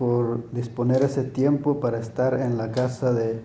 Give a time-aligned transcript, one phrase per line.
[0.00, 3.38] por disponer ese tiempo para estar en la casa de,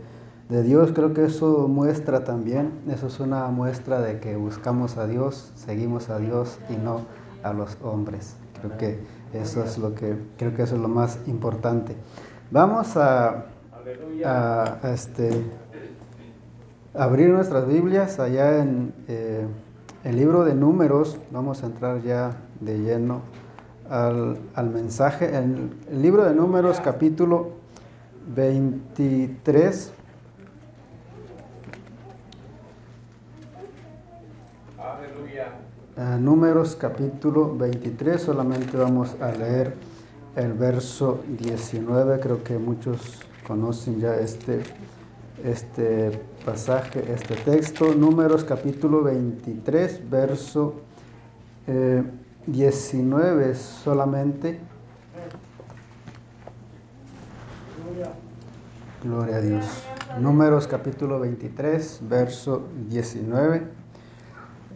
[0.47, 0.93] de Dios.
[0.95, 6.09] Creo que eso muestra también, eso es una muestra de que buscamos a Dios, seguimos
[6.09, 7.01] a Dios y no
[7.43, 8.37] a los hombres.
[8.61, 8.99] Creo que
[9.33, 11.93] eso es lo que creo que eso es lo más importante.
[12.51, 13.47] Vamos a,
[14.93, 15.43] este,
[16.93, 19.45] abrir nuestras Biblias allá en eh,
[20.05, 21.19] el libro de Números.
[21.31, 22.31] Vamos a entrar ya
[22.61, 23.23] de lleno
[23.89, 25.35] al, al mensaje.
[25.35, 27.51] En el libro de Números, capítulo
[28.35, 29.93] 23.
[36.19, 39.73] números capítulo 23, solamente vamos a leer
[40.35, 44.61] el verso 19, creo que muchos conocen ya este,
[45.43, 46.11] este
[46.43, 47.93] pasaje, este texto.
[47.93, 50.75] Números capítulo 23, verso
[52.47, 54.59] 19 eh, solamente.
[59.03, 59.65] Gloria a Dios.
[60.19, 63.63] Números capítulo 23, verso 19.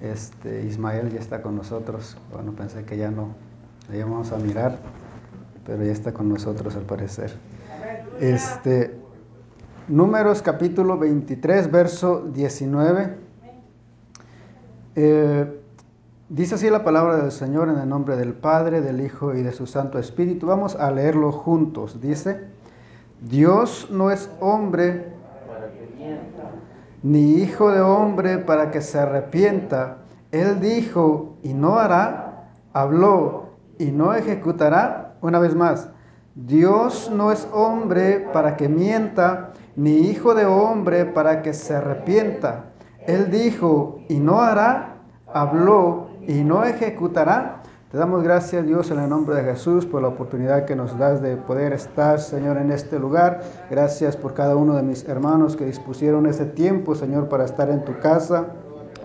[0.02, 2.17] Este, Ismael ya está con nosotros.
[2.31, 3.35] Bueno, pensé que ya no
[3.89, 4.77] le íbamos a mirar,
[5.65, 7.36] pero ya está con nosotros al parecer.
[8.19, 8.99] Este,
[9.88, 13.15] números capítulo 23, verso 19.
[14.95, 15.58] Eh,
[16.30, 19.52] dice así la palabra del Señor en el nombre del Padre, del Hijo y de
[19.52, 20.47] su Santo Espíritu.
[20.47, 21.99] Vamos a leerlo juntos.
[21.99, 22.47] Dice,
[23.21, 25.19] Dios no es hombre
[27.02, 29.97] ni hijo de hombre para que se arrepienta.
[30.31, 35.16] Él dijo y no hará, habló y no ejecutará.
[35.21, 35.89] Una vez más,
[36.36, 42.66] Dios no es hombre para que mienta, ni hijo de hombre para que se arrepienta.
[43.08, 44.97] Él dijo y no hará,
[45.33, 47.63] habló y no ejecutará.
[47.91, 51.23] Te damos gracias, Dios, en el nombre de Jesús, por la oportunidad que nos das
[51.23, 53.41] de poder estar, Señor, en este lugar.
[53.71, 57.83] Gracias por cada uno de mis hermanos que dispusieron ese tiempo, Señor, para estar en
[57.83, 58.45] tu casa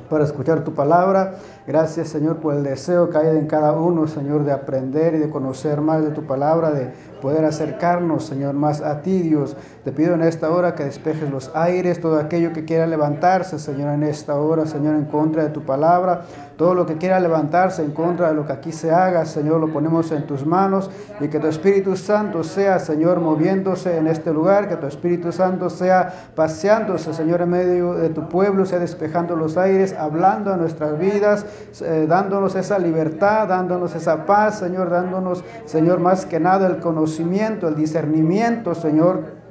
[0.08, 1.36] para escuchar tu palabra.
[1.66, 5.30] Gracias, Señor, por el deseo que hay en cada uno, Señor, de aprender y de
[5.30, 6.92] conocer más de tu palabra, de
[7.24, 9.56] poder acercarnos, Señor, más a ti, Dios.
[9.82, 13.94] Te pido en esta hora que despejes los aires, todo aquello que quiera levantarse, Señor,
[13.94, 16.26] en esta hora, Señor, en contra de tu palabra.
[16.58, 19.72] Todo lo que quiera levantarse en contra de lo que aquí se haga, Señor, lo
[19.72, 24.68] ponemos en tus manos y que tu Espíritu Santo sea, Señor, moviéndose en este lugar,
[24.68, 29.56] que tu Espíritu Santo sea paseándose, Señor, en medio de tu pueblo, sea despejando los
[29.56, 31.44] aires, hablando a nuestras vidas,
[31.80, 37.13] eh, dándonos esa libertad, dándonos esa paz, Señor, dándonos, Señor, más que nada el conocimiento,
[37.18, 39.44] el discernimiento, Señor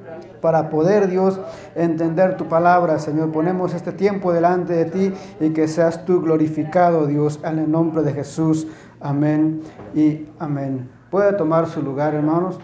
[0.44, 1.40] para poder, Dios,
[1.74, 3.32] entender tu palabra, Señor.
[3.32, 8.04] Ponemos este tiempo delante de ti y que seas tú glorificado, Dios, en el nombre
[8.04, 8.68] de Jesús.
[9.00, 9.62] Amén
[9.96, 10.90] y amén.
[11.10, 12.60] Puede tomar su lugar, hermanos.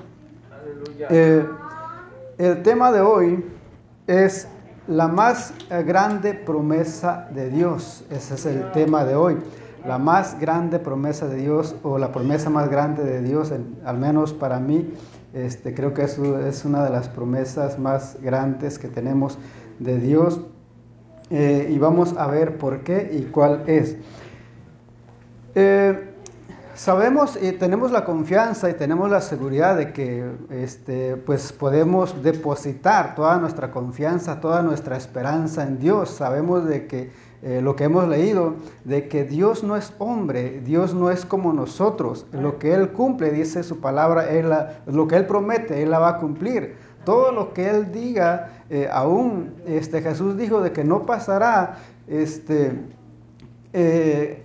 [1.10, 1.46] Eh,
[2.38, 3.46] el tema de hoy
[4.08, 4.50] es
[4.88, 5.54] la más
[5.86, 8.04] grande promesa de Dios.
[8.10, 9.38] Ese es el tema de hoy.
[9.86, 13.52] La más grande promesa de Dios o la promesa más grande de Dios,
[13.86, 14.94] al menos para mí,
[15.34, 19.38] este, creo que eso es una de las promesas más grandes que tenemos
[19.80, 20.42] de Dios
[21.30, 23.96] eh, y vamos a ver por qué y cuál es.
[25.54, 26.14] Eh,
[26.74, 33.16] sabemos y tenemos la confianza y tenemos la seguridad de que este, pues podemos depositar
[33.16, 36.10] toda nuestra confianza, toda nuestra esperanza en Dios.
[36.10, 40.94] Sabemos de que eh, lo que hemos leído, de que Dios no es hombre, Dios
[40.94, 42.26] no es como nosotros.
[42.34, 44.52] Lo que Él cumple, dice su palabra, él
[44.88, 46.76] lo que Él promete, Él la va a cumplir.
[47.06, 51.78] Todo lo que Él diga, eh, aún este, Jesús dijo de que no pasará,
[52.08, 52.74] este,
[53.72, 54.44] eh,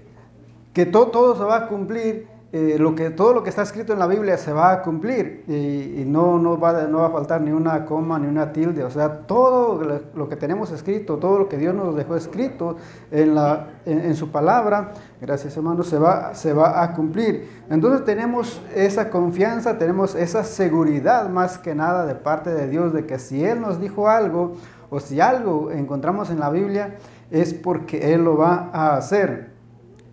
[0.73, 3.99] que todo se va a cumplir eh, lo que, todo lo que está escrito en
[3.99, 7.51] la Biblia se va a cumplir y, no, no, va, no va a faltar ni
[7.51, 8.85] una coma ni una tilde.
[8.85, 9.83] O sea, todo
[10.15, 12.77] lo que tenemos escrito, todo lo que Dios nos dejó escrito
[13.11, 17.51] en, la, en, su palabra, gracias hermanos, se va, se va a cumplir.
[17.71, 23.05] Entonces tenemos esa confianza, tenemos esa seguridad más que nada de parte de Dios de
[23.05, 24.53] que si Él nos dijo algo
[24.91, 26.99] o si algo encontramos en la Biblia
[27.33, 29.51] es porque Él lo va a hacer.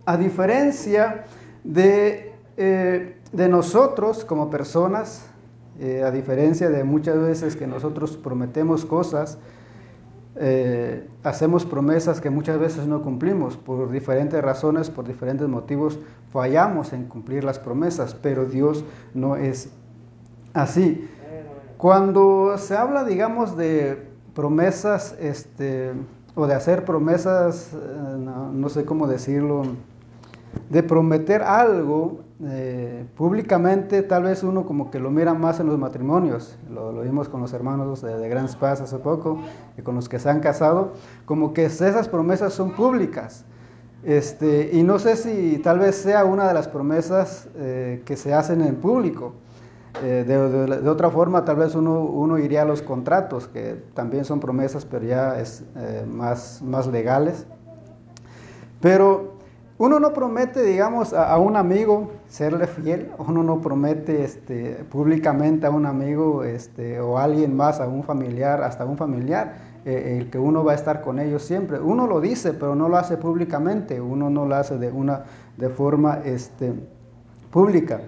[0.06, 1.22] A diferencia
[1.62, 5.26] de eh, de nosotros como personas,
[5.80, 9.38] eh, a diferencia de muchas veces que nosotros prometemos cosas,
[10.36, 15.98] eh, hacemos promesas que muchas veces no cumplimos por diferentes razones, por diferentes motivos,
[16.30, 18.84] fallamos en cumplir las promesas, pero Dios
[19.14, 19.70] no es
[20.52, 21.08] así.
[21.78, 25.92] Cuando se habla, digamos, de promesas, este,
[26.34, 29.64] o de hacer promesas, no sé cómo decirlo,
[30.70, 35.78] de prometer algo, eh, públicamente tal vez uno como que lo mira más en los
[35.78, 39.38] matrimonios, lo, vimos con los hermanos de, de Grand Spas hace poco,
[39.78, 40.92] y con los que se han casado,
[41.24, 43.44] como que esas promesas son públicas.
[44.02, 48.34] Este, y no sé si tal vez sea una de las promesas eh, que se
[48.34, 49.34] hacen en público.
[50.02, 54.40] Eh, de, otra forma, tal vez uno, uno, iría a los contratos, que también son
[54.40, 55.62] promesas, pero ya es
[56.08, 57.46] más, más legales.
[58.80, 59.31] Pero
[59.78, 65.70] uno no promete, digamos, a, un amigo serle fiel, uno no promete este, públicamente a
[65.70, 69.54] un amigo este, o a alguien más, a un familiar, hasta un familiar,
[69.84, 71.80] eh, el que uno va a estar con ellos siempre.
[71.80, 75.24] Uno lo dice, pero no lo hace públicamente, uno no lo hace de, una,
[75.56, 76.74] de forma este,
[77.50, 78.00] pública.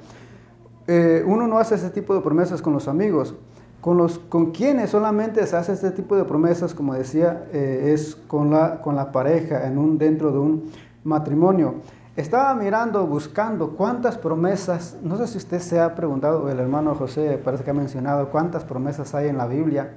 [0.87, 3.35] Eh, uno no hace ese tipo de promesas con los amigos.
[3.81, 8.17] Con, los, con quienes solamente se hace este tipo de promesas, como decía, eh, es
[8.17, 10.71] con la, con la pareja, en un, dentro de un
[11.05, 11.77] matrimonio.
[12.17, 17.41] Estaba mirando, buscando cuántas promesas, no sé si usted se ha preguntado, el hermano José
[17.43, 19.95] parece que ha mencionado cuántas promesas hay en la Biblia.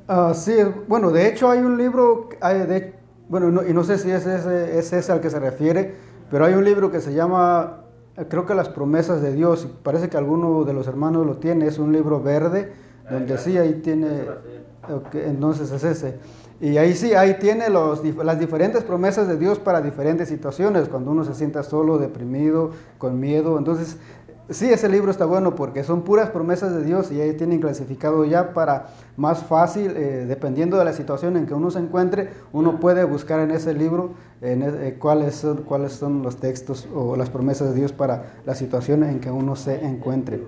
[0.09, 0.57] Ah, sí,
[0.89, 2.95] bueno, de hecho hay un libro, de,
[3.29, 5.95] bueno, y no sé si es ese, es ese al que se refiere,
[6.31, 7.81] pero hay un libro que se llama,
[8.31, 11.79] creo que Las promesas de Dios, parece que alguno de los hermanos lo tiene, es
[11.79, 12.73] un libro verde,
[13.11, 14.23] donde sí ahí tiene
[15.13, 16.19] entonces es ese.
[16.61, 21.11] Y ahí sí, ahí tiene los, las diferentes promesas de Dios para diferentes situaciones, cuando
[21.11, 23.57] uno se sienta solo, deprimido, con miedo.
[23.57, 23.97] Entonces,
[24.51, 28.27] sí, ese libro está bueno porque son puras promesas de Dios y ahí tienen clasificado
[28.27, 32.79] ya para más fácil, eh, dependiendo de la situación en que uno se encuentre, uno
[32.79, 34.11] puede buscar en ese libro
[34.43, 38.55] en eh, cuáles, son, cuáles son los textos o las promesas de Dios para la
[38.55, 40.43] situación en que uno se encuentre.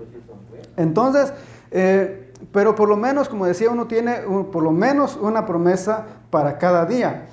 [0.77, 1.33] Entonces,
[1.71, 6.57] eh, pero por lo menos, como decía, uno tiene por lo menos una promesa para
[6.57, 7.25] cada día.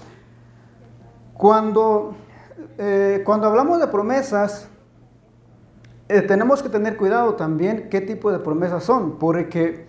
[1.35, 2.15] Cuando,
[2.79, 4.69] eh, cuando hablamos de promesas,
[6.09, 9.87] eh, tenemos que tener cuidado también qué tipo de promesas son, porque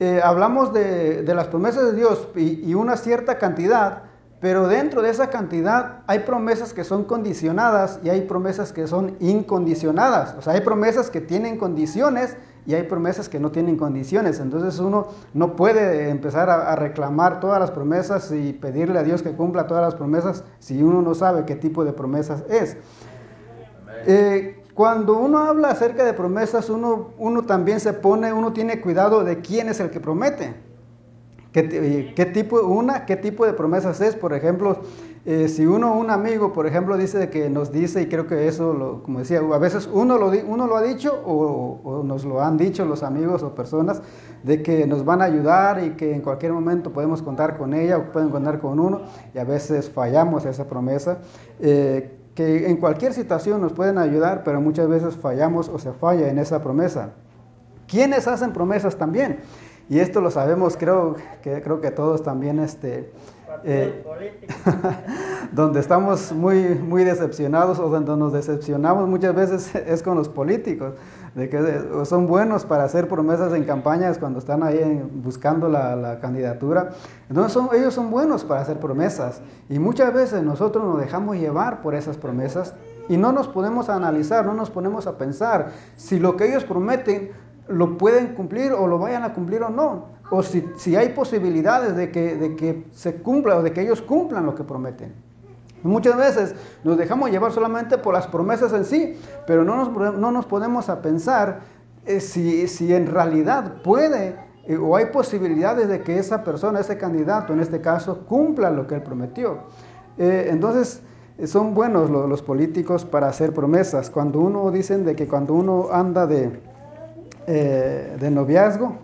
[0.00, 4.04] eh, hablamos de, las promesas de Dios y, y una cierta cantidad,
[4.40, 9.16] pero dentro de esa cantidad hay promesas que son condicionadas y hay promesas que son
[9.20, 10.34] incondicionadas.
[10.36, 12.36] O sea, hay promesas que tienen condiciones
[12.66, 14.38] y hay promesas que no tienen condiciones.
[14.38, 19.32] Entonces uno no puede empezar a, reclamar todas las promesas y pedirle a Dios que
[19.32, 22.76] cumpla todas las promesas si uno no sabe qué tipo de promesas es.
[24.06, 29.24] Eh, cuando uno habla acerca de promesas, uno, uno también se pone, uno tiene cuidado
[29.24, 30.54] de quién es el que promete.
[31.52, 34.16] ¿Qué, qué tipo, una, qué tipo de promesas es?
[34.16, 34.80] Por ejemplo,
[35.24, 38.72] eh, si uno, un amigo, por ejemplo, dice que nos dice, y creo que eso,
[38.72, 42.56] lo, como decía, a veces uno lo, uno lo ha dicho o, nos lo han
[42.56, 44.02] dicho los amigos o personas,
[44.42, 47.98] de que nos van a ayudar y que en cualquier momento podemos contar con ella
[47.98, 49.02] o pueden contar con uno,
[49.32, 51.18] y a veces fallamos esa promesa.
[51.60, 56.30] Eh, que en cualquier situación nos pueden ayudar, pero muchas veces fallamos o se falla
[56.30, 57.10] en esa promesa.
[57.86, 59.40] ¿Quiénes hacen promesas también?
[59.88, 63.12] Y esto lo sabemos, creo que, creo que todos también este,
[63.64, 64.04] eh,
[65.52, 70.94] donde estamos muy, muy decepcionados o donde nos decepcionamos muchas veces es con los políticos,
[71.34, 76.90] de que son buenos para hacer promesas en campañas cuando están ahí buscando la, candidatura.
[77.28, 81.80] Entonces son, ellos son buenos para hacer promesas y muchas veces nosotros nos dejamos llevar
[81.82, 82.74] por esas promesas
[83.08, 87.30] y no nos podemos analizar, no nos ponemos a pensar si lo que ellos prometen
[87.68, 92.10] lo pueden cumplir o lo vayan a cumplir o no o si, hay posibilidades de
[92.10, 95.12] que, de que se cumpla o de que ellos cumplan lo que prometen.
[95.82, 100.32] Muchas veces nos dejamos llevar solamente por las promesas en sí, pero no nos, no
[100.32, 101.60] nos podemos a pensar
[102.06, 104.34] eh, si, si, en realidad puede
[104.66, 108.86] eh, o hay posibilidades de que esa persona, ese candidato en este caso, cumpla lo
[108.86, 109.58] que él prometió.
[110.16, 111.02] Eh, entonces,
[111.44, 114.08] son buenos los, políticos para hacer promesas.
[114.08, 116.58] Cuando uno dicen de que cuando uno anda de,
[117.46, 118.96] de noviazgo,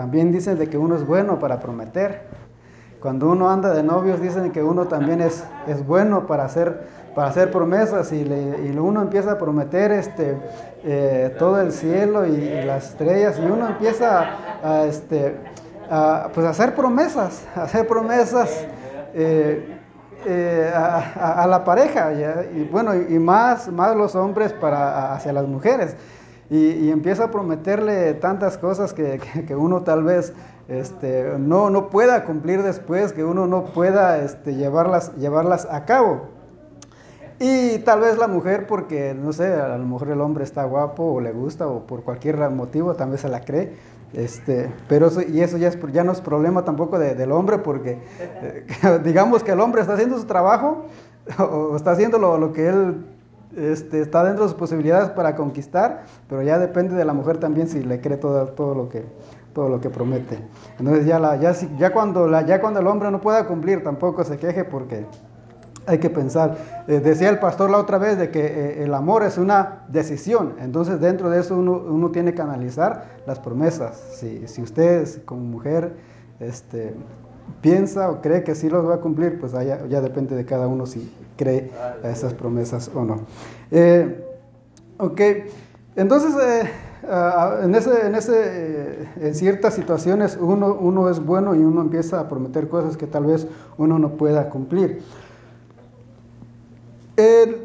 [0.00, 2.22] también dicen de que uno es bueno para prometer.
[3.02, 7.28] Cuando uno anda de novios dicen que uno también es, es bueno para hacer, para
[7.28, 10.38] hacer promesas y, le, uno empieza a prometer este,
[10.84, 14.24] eh, todo el cielo y, las estrellas y uno empieza
[14.64, 15.36] a, este,
[16.32, 18.48] pues hacer promesas, a hacer promesas
[19.12, 19.76] eh,
[20.24, 22.10] eh, a, la pareja
[22.54, 25.94] y bueno y más, más los hombres para, hacia las mujeres
[26.50, 29.20] y, empieza a prometerle tantas cosas que,
[29.56, 30.32] uno tal vez
[30.68, 36.22] este, no, no pueda cumplir después, que uno no pueda este, llevarlas, llevarlas a cabo.
[37.38, 41.04] Y tal vez la mujer, porque no sé, a lo mejor el hombre está guapo
[41.04, 43.72] o le gusta o por cualquier motivo también se la cree.
[44.12, 48.66] Este, pero y eso ya, es, ya no es problema tampoco del hombre, porque eh,
[49.04, 50.86] digamos que el hombre está haciendo su trabajo
[51.38, 53.06] o, está haciendo lo, lo que él
[53.56, 57.68] este, está dentro de sus posibilidades para conquistar, pero ya depende de la mujer también
[57.68, 59.04] si le cree todo, todo, lo, que,
[59.52, 60.38] todo lo que promete.
[60.78, 64.36] Entonces ya, la, ya, ya, cuando ya cuando el hombre no pueda cumplir, tampoco se
[64.36, 65.06] queje porque
[65.86, 66.56] hay que pensar.
[66.86, 70.54] Eh, decía el pastor la otra vez de que eh, el amor es una decisión,
[70.60, 73.96] entonces dentro de eso uno, uno tiene que analizar las promesas.
[74.12, 75.94] Si, si usted como mujer
[76.38, 76.94] este,
[77.60, 80.66] piensa o cree que sí los va a cumplir, pues ya, ya depende de cada
[80.66, 81.70] uno si cree
[82.02, 83.20] a esas promesas o no.
[83.70, 84.24] Eh,
[84.98, 85.20] ok,
[85.96, 86.70] entonces eh,
[87.62, 92.20] en, ese, en, ese, eh, en ciertas situaciones uno, uno es bueno y uno empieza
[92.20, 93.46] a prometer cosas que tal vez
[93.78, 95.02] uno no pueda cumplir.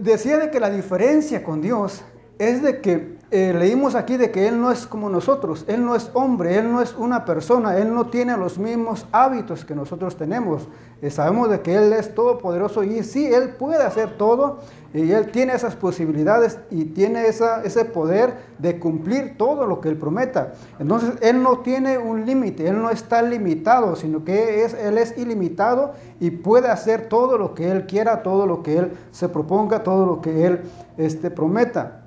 [0.02, 2.02] decía de que la diferencia con Dios
[2.40, 5.94] es de que eh, leímos aquí de que Él no es como nosotros, Él no
[5.94, 10.16] es hombre, Él no es una persona, Él no tiene los mismos hábitos que nosotros
[10.16, 10.70] tenemos.
[11.02, 14.60] Eh, sabemos de que Él es todopoderoso y sí, Él puede hacer todo
[14.94, 19.90] y Él tiene esas posibilidades y tiene esa, ese poder de cumplir todo lo que
[19.90, 20.54] Él prometa.
[20.80, 25.14] Entonces Él no tiene un límite, Él no está limitado, sino que es, Él es
[25.18, 29.84] ilimitado y puede hacer todo lo que Él quiera, todo lo que Él se proponga,
[29.84, 30.62] todo lo que Él
[30.96, 32.05] este, prometa.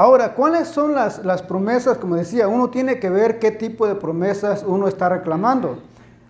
[0.00, 1.98] Ahora, ¿cuáles son las, promesas?
[1.98, 5.76] Como decía, uno tiene que ver qué tipo de promesas uno está reclamando.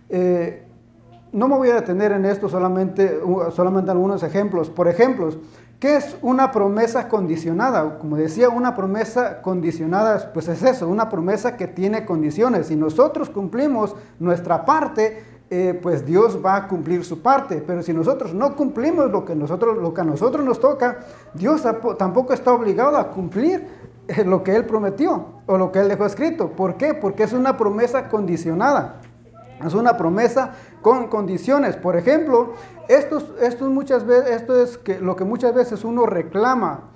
[0.09, 0.67] Eh,
[1.31, 3.21] no me voy a detener en esto, solamente,
[3.55, 4.69] solamente algunos ejemplos.
[4.69, 5.31] Por ejemplo,
[5.79, 7.97] ¿qué es una promesa condicionada?
[8.01, 12.67] Como decía, una promesa condicionada, pues es eso, una promesa que tiene condiciones.
[12.67, 17.63] Si nosotros cumplimos nuestra parte, eh, pues Dios va a cumplir su parte.
[17.67, 21.01] Pero si nosotros no cumplimos lo que, nosotros, lo que a nosotros nos toca,
[21.35, 21.65] Dios
[21.99, 23.67] tampoco está obligado a cumplir
[24.07, 26.51] eh, lo que Él prometió o lo que Él dejó escrito.
[26.51, 26.95] ¿Por qué?
[26.95, 29.01] Porque es una promesa condicionada.
[29.65, 30.53] Es una promesa
[30.83, 31.77] con condiciones.
[31.77, 32.55] Por ejemplo,
[32.89, 33.21] esto,
[33.69, 36.93] muchas veces, esto es que, lo que muchas veces uno reclama.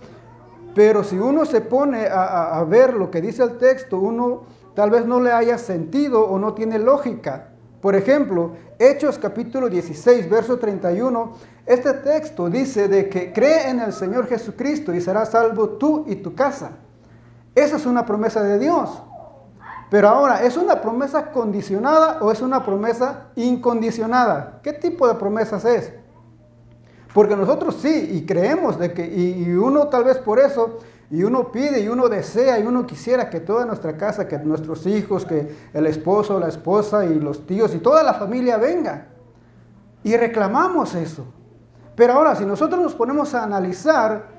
[0.76, 4.42] Pero si uno se pone a, a ver lo que dice el texto, uno
[4.74, 7.53] tal vez no le haya sentido o no tiene lógica.
[7.84, 11.34] Por ejemplo, Hechos capítulo 16, verso 31,
[11.66, 16.16] este texto dice de que cree en el Señor Jesucristo y serás salvo tú y
[16.16, 16.70] tu casa.
[17.54, 18.88] Esa es una promesa de Dios.
[19.90, 24.60] Pero ahora, ¿es una promesa condicionada o es una promesa incondicionada?
[24.62, 25.92] ¿Qué tipo de promesas es?
[27.12, 30.78] Porque nosotros sí, y creemos de que, y, uno tal vez por eso
[31.10, 34.86] y uno pide y uno desea y uno quisiera que toda nuestra casa, que nuestros
[34.86, 39.08] hijos, que el esposo, la esposa y los tíos y toda la familia venga.
[40.02, 41.24] Y reclamamos eso.
[41.94, 44.34] Pero ahora, si nosotros nos ponemos a analizar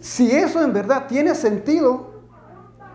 [0.00, 2.10] si eso en verdad tiene sentido,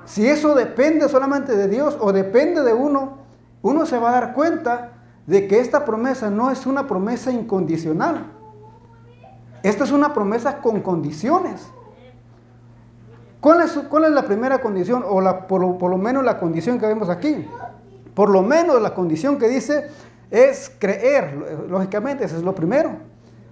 [0.06, 3.18] si eso depende solamente de Dios o depende de uno,
[3.62, 4.92] uno se va a dar cuenta
[5.26, 8.32] de que esta promesa no es una promesa incondicional.
[9.64, 11.68] Esta es una promesa con condiciones.
[13.42, 16.88] ¿Cuál es, cuál es la primera condición o la, por, lo, menos la condición que
[16.88, 17.48] vemos aquí?
[18.14, 19.88] Por lo menos la condición que dice
[20.30, 21.66] es creer.
[21.70, 22.92] Lógicamente, eso es lo primero.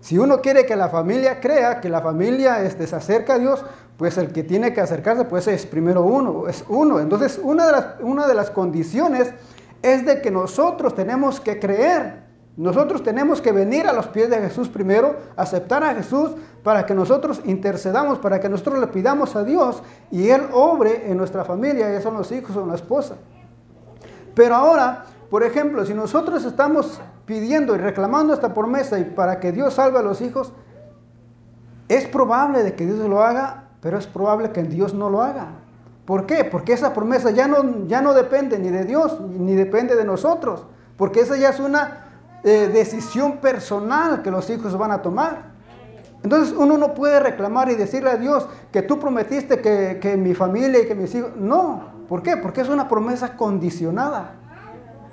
[0.02, 3.64] Si uno quiere que la familia crea, que la familia este, se acerca a Dios,
[3.98, 7.00] pues el que tiene que acercarse pues es primero uno, es uno.
[7.00, 9.34] Entonces, una de las, una de las condiciones
[9.82, 12.27] es de que nosotros tenemos que creer.
[12.58, 16.32] Nosotros tenemos que venir a los pies de Jesús primero, aceptar a Jesús
[16.64, 21.18] para que nosotros intercedamos, para que nosotros le pidamos a Dios y Él obre en
[21.18, 23.16] nuestra familia, ya son los hijos o la esposa.
[24.34, 29.52] Pero ahora, por ejemplo, si nosotros estamos pidiendo y reclamando esta promesa y para que
[29.52, 30.52] Dios salve a los hijos,
[31.90, 35.50] es probable de que Dios lo haga, pero es probable que Dios no lo haga.
[36.06, 36.44] ¿Por qué?
[36.44, 40.66] Porque esa promesa ya no, ya no depende ni de Dios ni depende de nosotros,
[40.98, 42.07] porque esa ya es una
[42.44, 45.58] decisión personal que los hijos van a tomar.
[46.24, 50.34] Entonces uno no puede reclamar y decirle a Dios que tú prometiste que, que mi
[50.34, 51.32] familia y que mis hijos...
[51.38, 52.38] No, ¿por qué?
[52.38, 54.34] Porque es una promesa condicionada.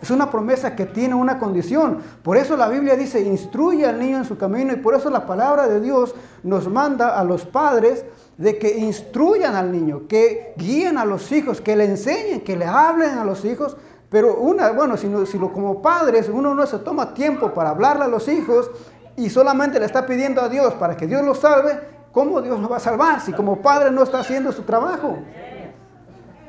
[0.04, 2.00] Es una promesa que tiene una condición.
[2.22, 5.24] Por eso la Biblia dice, instruye al niño en su camino y por eso la
[5.24, 8.04] palabra de Dios nos manda a los padres
[8.36, 12.66] de que instruyan al niño, que guíen a los hijos, que le enseñen, que le
[12.66, 13.76] hablen a los hijos.
[14.14, 18.04] Pero una, bueno, si, si lo, como padres uno no se toma tiempo para hablarle
[18.04, 18.71] a los hijos
[19.16, 21.80] y solamente le está pidiendo a Dios para que Dios lo salve,
[22.12, 25.18] ¿cómo Dios lo va a salvar si como padre no está haciendo su trabajo?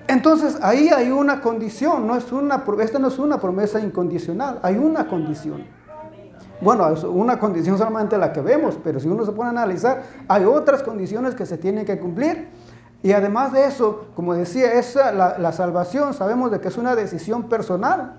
[0.08, 4.78] Entonces ahí hay una condición, no es una, esta no es una promesa incondicional, hay
[4.78, 5.66] una condición.
[6.62, 10.04] Bueno, es una condición solamente la que vemos, pero si uno se pone a analizar,
[10.28, 12.48] hay otras condiciones que se tienen que cumplir.
[13.06, 17.44] Y además de eso, como decía, esa, la, salvación sabemos de que es una decisión
[17.44, 18.16] personal.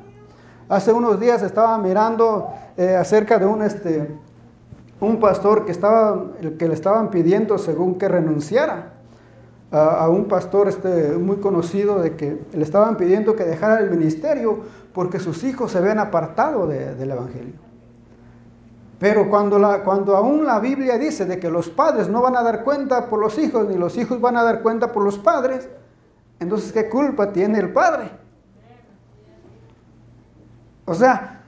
[0.68, 4.16] Hace unos días estaba mirando eh, acerca de un, este,
[5.00, 6.26] un pastor que, estaba,
[6.56, 8.92] que le estaban pidiendo según que renunciara
[9.72, 14.60] a, un pastor este, muy conocido de que le estaban pidiendo que dejara el ministerio
[14.92, 17.65] porque sus hijos se habían apartado del Evangelio.
[18.98, 22.42] Pero cuando, la, cuando aún la Biblia dice de que los padres no van a
[22.42, 25.68] dar cuenta por los hijos, ni los hijos van a dar cuenta por los padres,
[26.40, 28.10] entonces ¿qué culpa tiene el padre?
[30.86, 31.44] O sea,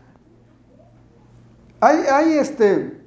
[1.81, 2.99] hay, hay este,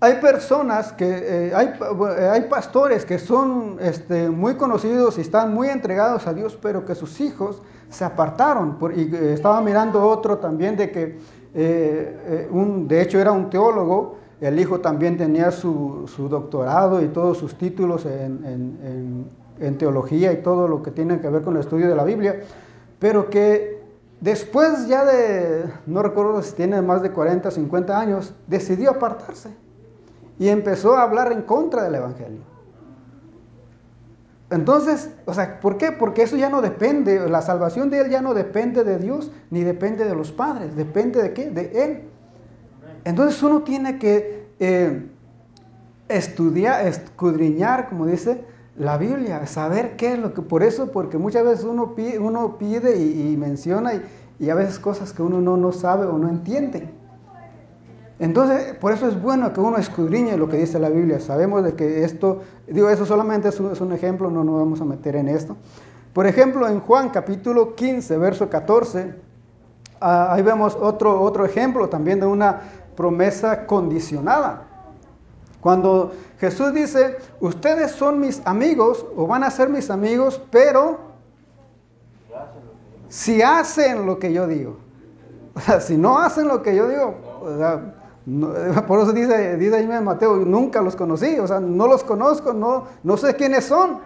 [0.00, 1.72] hay personas que, eh, hay,
[2.18, 6.84] eh, hay, pastores que son este, muy conocidos y están muy entregados a Dios, pero
[6.84, 8.78] que sus hijos se apartaron.
[8.94, 11.18] y eh, estaba mirando otro también de que,
[11.54, 17.56] un, de hecho era un teólogo, el hijo también tenía su, doctorado y todos sus
[17.56, 19.26] títulos en, en,
[19.58, 22.40] en, teología y todo lo que tiene que ver con el estudio de la Biblia,
[22.98, 23.82] pero que
[24.20, 29.50] después ya de, no recuerdo si tiene más de 40, 50 años, decidió apartarse
[30.38, 32.57] y empezó a hablar en contra del Evangelio.
[34.50, 35.92] Entonces, o sea, ¿por qué?
[35.92, 39.62] Porque eso ya no depende, la salvación de él ya no depende de Dios, ni
[39.62, 41.50] depende de los padres, depende de qué?
[41.50, 42.02] De él.
[43.04, 45.06] Entonces uno tiene que eh,
[46.08, 48.42] estudiar, escudriñar, como dice
[48.76, 52.56] la Biblia, saber qué es lo que, por eso, porque muchas veces uno pide, uno
[52.58, 53.92] pide y, menciona
[54.38, 56.88] y, a veces cosas que uno no, no sabe o no entiende.
[58.20, 61.20] Entonces, por eso es bueno que uno escudriñe lo que dice la Biblia.
[61.20, 65.14] Sabemos de que esto, digo, eso solamente es un, ejemplo, no nos vamos a meter
[65.14, 65.56] en esto.
[66.12, 69.14] Por ejemplo, en Juan capítulo 15, verso 14,
[70.00, 72.60] ah, ahí vemos otro, otro ejemplo también de una
[72.96, 74.64] promesa condicionada.
[75.60, 80.98] Cuando Jesús dice, ustedes son mis amigos o van a ser mis amigos, pero
[83.08, 84.76] si hacen lo que yo digo.
[85.54, 87.97] O sea, si no hacen lo que yo digo, o sea,
[88.86, 92.84] por eso dice, dice ahí Mateo, nunca los conocí, o sea, no los conozco, no,
[93.02, 94.00] no sé quiénes son.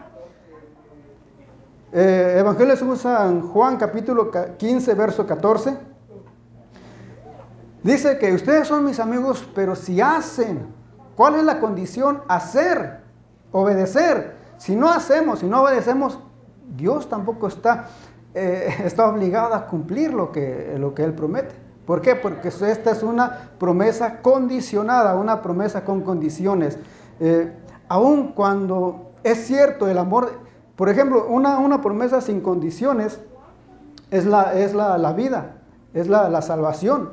[1.92, 5.76] Eh, Evangelio según San Juan capítulo 15, verso 14.
[7.82, 10.68] Dice que ustedes son mis amigos, pero si hacen,
[11.16, 12.22] ¿cuál es la condición?
[12.28, 13.00] Hacer,
[13.50, 14.36] obedecer.
[14.56, 16.20] Si no hacemos, si no obedecemos,
[16.76, 17.88] Dios tampoco está,
[18.34, 21.61] eh, está obligado a cumplir lo que, lo que Él promete.
[21.86, 22.14] ¿Por qué?
[22.14, 26.78] Porque esta es una promesa condicionada, una promesa con condiciones.
[27.18, 27.52] Eh,
[27.88, 30.32] aun cuando es cierto el amor,
[30.76, 33.20] por ejemplo, una, una promesa sin condiciones
[34.10, 35.56] es la, es la, la vida,
[35.92, 37.10] es la, la, salvación.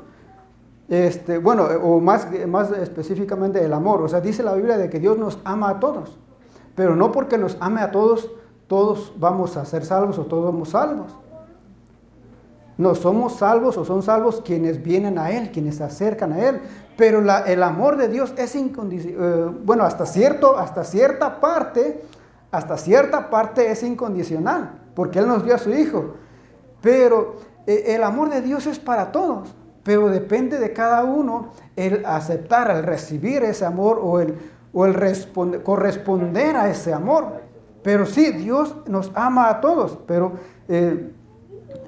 [0.87, 4.01] Este, bueno, o más, más específicamente el amor.
[4.01, 6.17] O sea, dice la Biblia de que Dios nos ama a todos,
[6.75, 8.29] pero no porque nos ame a todos,
[8.67, 11.15] todos vamos a ser salvos o todos somos salvos.
[12.79, 16.61] No somos salvos o son salvos quienes vienen a Él, quienes se acercan a Él.
[16.95, 19.21] Pero el amor de Dios es incondicional.
[19.21, 22.01] Eh, bueno, hasta, cierto, hasta cierta parte,
[22.51, 26.13] hasta cierta parte es incondicional, porque Él nos dio a su Hijo.
[26.81, 27.35] Pero
[27.67, 32.71] eh, el amor de Dios es para todos, pero depende de cada uno el aceptar,
[32.71, 34.37] el recibir ese amor o el,
[34.71, 34.95] o el
[35.63, 37.41] corresponder a ese amor.
[37.83, 40.31] Pero sí, Dios nos ama a todos, pero
[40.69, 41.11] eh,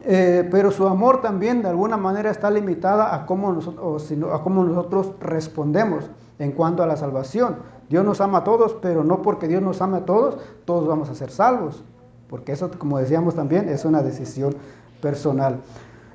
[0.03, 6.51] eh, pero su amor también de alguna manera está limitada a cómo, nosotros, respondemos en
[6.51, 7.57] cuanto a la salvación.
[7.89, 11.09] Dios nos ama a todos, pero no porque Dios nos ama a todos, todos vamos
[11.09, 11.83] a ser salvos,
[12.29, 14.55] porque eso, como decíamos también, es una decisión
[15.01, 15.59] personal.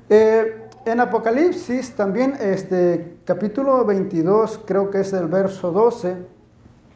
[0.09, 6.15] Eh, en Apocalipsis también, este, capítulo 22, creo que es el verso 12,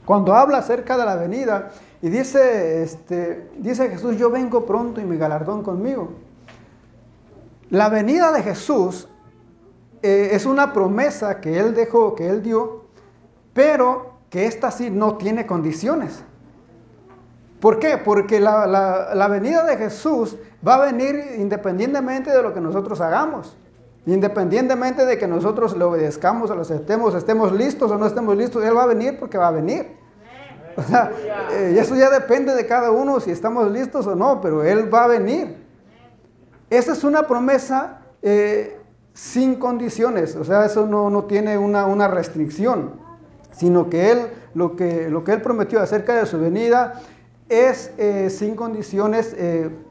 [0.06, 1.70] cuando habla acerca de la venida,
[2.02, 6.10] y dice, este, dice Jesús, yo vengo pronto y mi galardón conmigo.
[7.72, 9.08] La venida de Jesús
[10.02, 12.84] eh, es una promesa que Él dejó, que Él dio,
[13.54, 16.22] pero que esta sí no tiene condiciones.
[17.62, 17.98] ¿Por qué?
[17.98, 20.36] Porque la, la, venida de Jesús
[20.68, 23.56] va a venir independientemente de lo que nosotros hagamos.
[24.06, 28.76] Independientemente de que nosotros le obedezcamos, lo aceptemos, estemos listos o no estemos listos, Él
[28.76, 29.96] va a venir porque va a venir.
[30.76, 31.10] O sea,
[31.52, 35.06] eh, eso ya depende de cada uno si estamos listos o no, pero Él va
[35.06, 35.61] a venir.
[36.72, 38.80] Esa es una promesa eh,
[39.14, 42.92] sin condiciones, o sea, eso no, no tiene una, una, restricción,
[43.52, 44.20] sino que Él,
[44.54, 47.02] lo que, lo que Él prometió acerca de su venida
[47.50, 49.36] es eh, sin condiciones,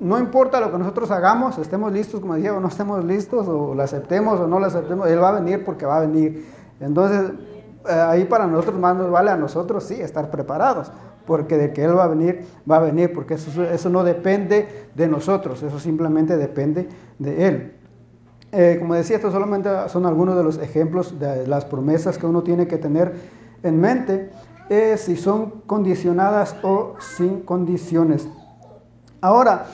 [0.00, 3.74] no importa lo que nosotros hagamos, estemos listos, como dije, o no estemos listos, o
[3.74, 6.46] lo aceptemos o no lo aceptemos, Él va a venir porque va a venir.
[6.80, 7.32] Entonces,
[7.84, 10.90] ahí para nosotros más nos vale a nosotros, sí, estar preparados
[11.30, 14.88] porque de que Él va a venir, va a venir, porque eso, eso no depende
[14.96, 16.88] de nosotros, eso simplemente depende
[17.20, 17.72] de Él.
[18.50, 22.42] Eh, como decía, estos solamente son algunos de los ejemplos de las promesas que uno
[22.42, 23.14] tiene que tener
[23.62, 24.32] en mente,
[24.70, 28.28] eh, si son condicionadas o sin condiciones.
[29.20, 29.66] Ahora,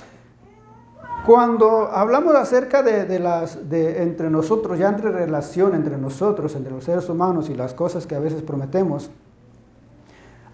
[1.25, 6.73] cuando hablamos acerca de, de, las de entre nosotros, ya entre relación entre nosotros, entre
[6.73, 9.11] los seres humanos y las cosas que a veces prometemos,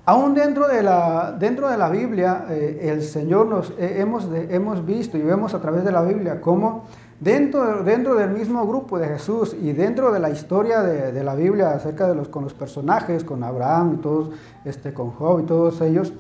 [0.04, 4.84] Aún dentro de la, dentro de la Biblia, eh, el Señor nos eh, hemos, hemos
[4.84, 6.86] visto y vemos a través de la Biblia cómo
[7.20, 11.70] dentro, dentro del mismo grupo de Jesús y dentro de la historia de, la Biblia
[11.70, 14.30] acerca de los, con los personajes, con Abraham y todos,
[14.64, 16.12] este, con Job y todos ellos,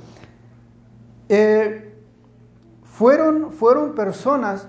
[1.28, 1.92] eh,
[2.84, 4.68] fueron, fueron personas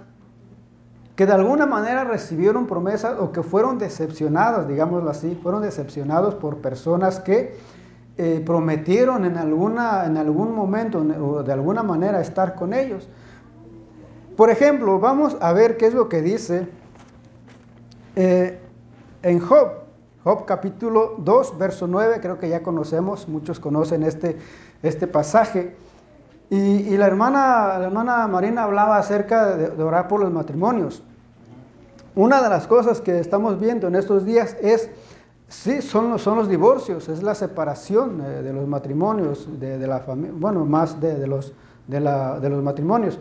[1.16, 6.58] que de alguna manera recibieron promesas o que fueron decepcionados, digámoslo así, fueron decepcionados por
[6.58, 7.56] personas que
[8.16, 13.10] eh, prometieron en, alguna, en algún momento o de alguna manera estar con ellos.
[14.38, 16.68] Por ejemplo, vamos a ver qué es lo que dice
[18.16, 18.60] eh,
[19.24, 19.84] en Job.
[20.24, 24.38] Job capítulo 2, verso 9, creo que ya conocemos, muchos conocen este,
[24.84, 25.76] este pasaje.
[26.52, 31.02] Y, la, hermana, la hermana Marina hablaba acerca de, de orar por los matrimonios.
[32.14, 34.92] Una de las cosas que estamos viendo en estos días es
[35.54, 40.00] Sí, son los, son los divorcios, es la separación eh, de los matrimonios, de, la
[40.00, 41.54] familia, bueno, más de, los,
[41.88, 43.20] de, los matrimonios.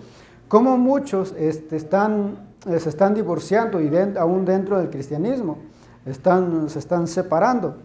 [0.48, 5.58] Como muchos este, están, eh, se están divorciando y aún dentro del cristianismo,
[6.06, 7.76] están, se están separando.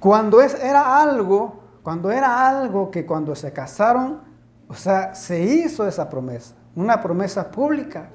[0.00, 4.20] Cuando es, era algo, cuando era algo que cuando se casaron,
[4.68, 8.08] o sea, se hizo esa promesa, una promesa pública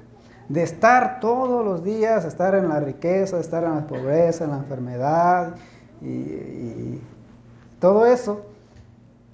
[0.48, 4.58] de estar todos los días, estar en la riqueza, estar en la pobreza, en la
[4.58, 5.54] enfermedad
[6.02, 7.00] y,
[7.80, 8.40] todo eso.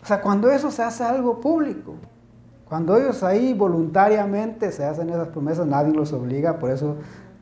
[0.03, 1.95] O sea, cuando eso se hace algo público,
[2.69, 6.97] cuando ellos ahí voluntariamente se hacen esas promesas, nadie los obliga, por eso,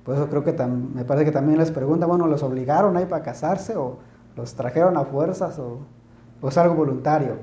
[0.04, 3.22] por eso creo que me parece que también les pregunta, bueno, ¿los obligaron ahí para
[3.22, 3.98] casarse o
[4.36, 5.78] los trajeron a fuerzas o,
[6.42, 7.36] o es algo voluntario?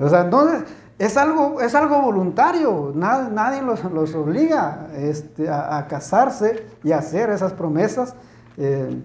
[0.00, 0.64] O sea, entonces,
[0.98, 7.30] es algo, es algo voluntario, nadie, los, los, obliga este, a, casarse y a hacer
[7.30, 8.14] esas promesas
[8.56, 9.00] eh,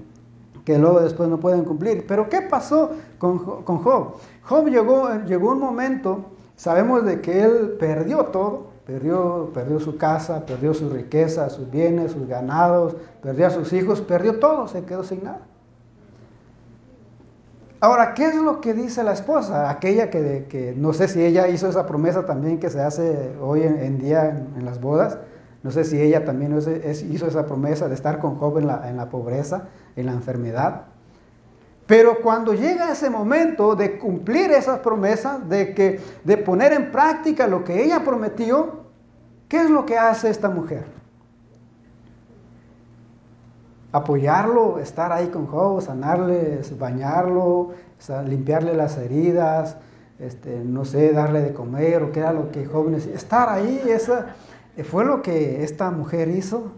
[0.66, 2.06] que luego después no pueden cumplir.
[2.08, 4.16] Pero ¿qué pasó con, con, Job?
[4.44, 6.26] Job llegó, llegó un momento,
[6.56, 12.14] sabemos de que él perdió todo, perdió, perdió su casa, perdió su riqueza, sus bienes,
[12.14, 15.42] sus ganados, perdió a sus hijos, perdió todo, se quedó sin nada.
[17.84, 19.70] Ahora, ¿qué es lo que dice la esposa?
[19.70, 24.00] Aquella que, no sé si ella hizo esa promesa también que se hace hoy en,
[24.00, 25.18] día en, las bodas.
[25.64, 28.96] No sé si ella también hizo esa promesa de estar con Job en la, en
[28.96, 29.64] la pobreza,
[29.98, 30.84] en la enfermedad.
[31.86, 37.48] Pero cuando llega ese momento de cumplir esas promesas, de, que, de poner en práctica
[37.48, 38.86] lo que ella prometió,
[39.50, 40.86] ¿qué es lo que hace esta mujer?
[43.94, 47.74] Apoyarlo, estar ahí con Job, sanarle, bañarlo,
[48.26, 49.78] limpiarle las heridas,
[50.20, 53.16] este, no sé, darle de comer o qué era lo que Job necesitaba.
[53.18, 54.36] Estar ahí, esa,
[54.84, 56.72] fue lo que esta mujer hizo.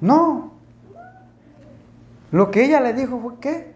[0.00, 0.52] No.
[2.30, 3.74] Lo que ella le dijo fue que,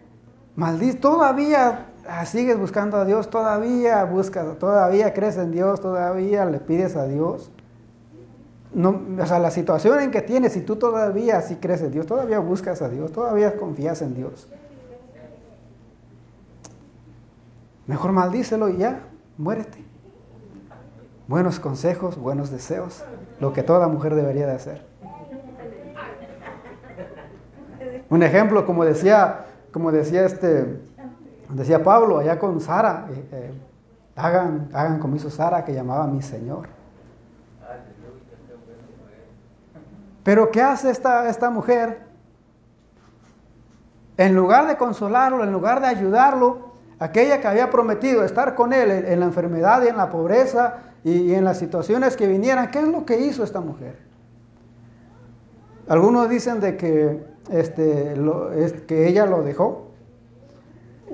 [0.55, 1.87] maldito, todavía
[2.25, 7.51] sigues buscando a Dios, todavía buscas, todavía crees en Dios, todavía le pides a Dios.
[8.73, 12.05] No, o sea, la situación en que tienes, si tú todavía sí crees en Dios,
[12.05, 14.47] todavía buscas a Dios, todavía confías en Dios.
[17.87, 18.99] Mejor maldícelo y ya,
[19.37, 19.83] muérete.
[21.27, 23.03] Buenos consejos, buenos deseos,
[23.39, 24.85] lo que toda mujer debería de hacer.
[28.09, 30.79] Un ejemplo, como decía, como decía este
[31.49, 33.53] Decía Pablo allá con Sara, eh, eh,
[34.15, 36.67] hagan, hagan como hizo Sara, que llamaba a mi Señor.
[40.23, 41.99] Pero ¿qué hace esta, esta mujer?
[44.17, 48.89] En lugar de consolarlo, en lugar de ayudarlo, aquella que había prometido estar con él
[48.89, 52.87] en, la enfermedad y en la pobreza y, en las situaciones que vinieran, ¿qué es
[52.87, 53.97] lo que hizo esta mujer?
[55.87, 58.15] Algunos dicen de que, este,
[58.55, 59.84] es, que ella lo dejó,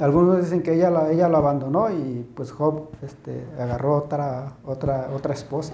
[0.01, 5.11] algunos dicen que ella, la, ella lo abandonó y pues Job este, agarró otra, otra,
[5.13, 5.73] otra esposa.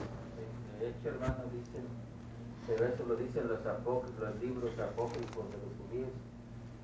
[0.80, 1.88] De hecho, hermano, dicen,
[2.68, 6.12] pero eso lo dicen los, los libros apócrifos de los judíos,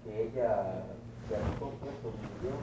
[0.05, 0.87] que ella
[1.27, 2.55] se alejó, pues, murió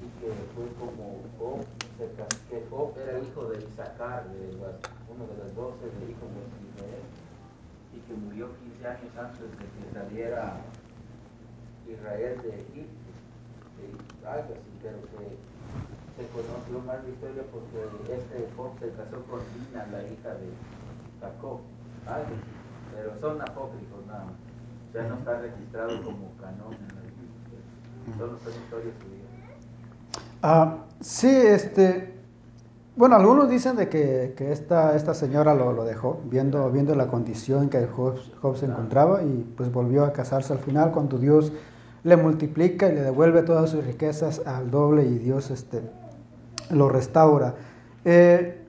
[0.00, 1.60] y que fue como Job,
[2.48, 4.48] que Job era hijo de Isaacar, de
[5.12, 6.40] uno de los doce de hijos de
[6.72, 7.04] Israel,
[7.92, 8.48] y que murió
[8.80, 10.56] 15 años antes de que saliera
[11.86, 13.03] Israel de Egipto,
[14.26, 15.36] algo así, pero que
[16.16, 20.48] se conoció más la historia porque este Job se casó con Dina, la hija de
[21.20, 21.60] Jacob,
[22.06, 22.52] algo así,
[22.94, 24.34] pero son apócrifos nada más.
[24.94, 28.16] Ya no está registrado como canón en la Biblia.
[28.16, 29.24] Solo son historias judías.
[30.42, 32.14] Ah, sí, este,
[32.96, 37.08] bueno, algunos dicen de que, que esta, esta señora lo, lo, dejó, viendo, viendo la
[37.08, 41.50] condición que Job, Job, se encontraba y pues volvió a casarse al final cuando Dios
[42.04, 45.82] le multiplica y le devuelve todas sus riquezas al doble y Dios este,
[46.70, 47.54] lo restaura.
[48.04, 48.60] Eh,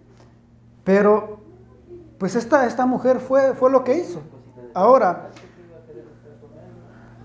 [0.84, 1.40] pero
[2.18, 4.22] pues esta, esta mujer fue, fue lo que hizo.
[4.74, 5.30] Ahora,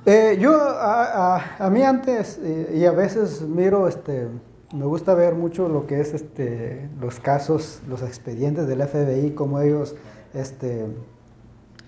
[0.07, 4.29] eh, yo a, mí antes eh, y a veces miro, este,
[4.75, 9.61] me gusta ver mucho lo que es este, los casos, los expedientes del FBI, cómo
[9.61, 9.94] ellos
[10.35, 10.87] este,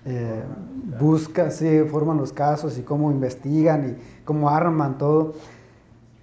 [0.05, 0.43] eh,
[0.99, 5.33] buscan, sí, forman los casos y cómo investigan y cómo arman todo.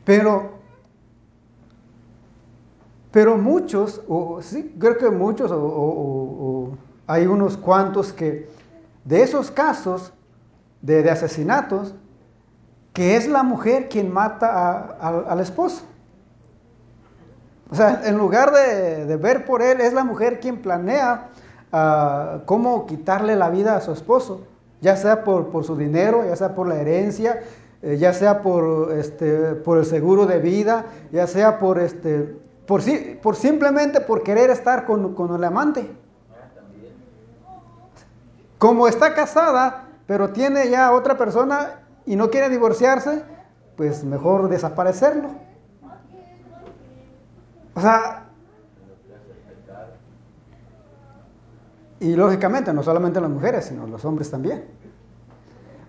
[0.04, 0.50] Pero,
[3.10, 4.02] pero muchos,
[4.40, 8.48] sí, creo que muchos, o hay unos cuantos que
[9.04, 10.12] de esos casos
[10.82, 11.94] de, asesinatos,
[12.92, 14.82] que es la mujer quien mata
[15.28, 15.82] al esposo.
[17.70, 21.30] O sea, en lugar de, ver por él, es la mujer quien planea
[21.72, 24.42] ah, cómo quitarle la vida a su esposo,
[24.80, 27.42] ya sea por, su dinero, ya sea por la herencia,
[27.82, 32.82] eh, ya sea por, este, por el seguro de vida, ya sea por, este, por,
[33.22, 35.90] por simplemente por querer estar con, con el amante.
[38.58, 43.22] Como está casada, pero tiene ya otra persona y no quiere divorciarse,
[43.76, 45.28] pues mejor desaparecerlo.
[47.74, 48.29] O sea,
[52.00, 54.64] y lógicamente no solamente las mujeres, sino los hombres también.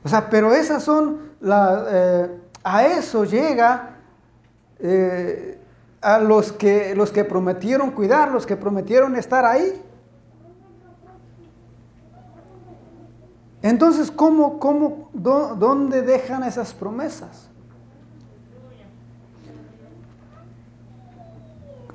[0.04, 2.30] O sea, pero esas son las, eh,
[2.64, 3.96] a eso llega
[4.80, 5.60] eh,
[6.02, 9.82] a los que, los que prometieron cuidar, los que prometieron estar ahí.
[13.62, 17.48] Entonces, ¿cómo, cómo, dónde dejan esas promesas?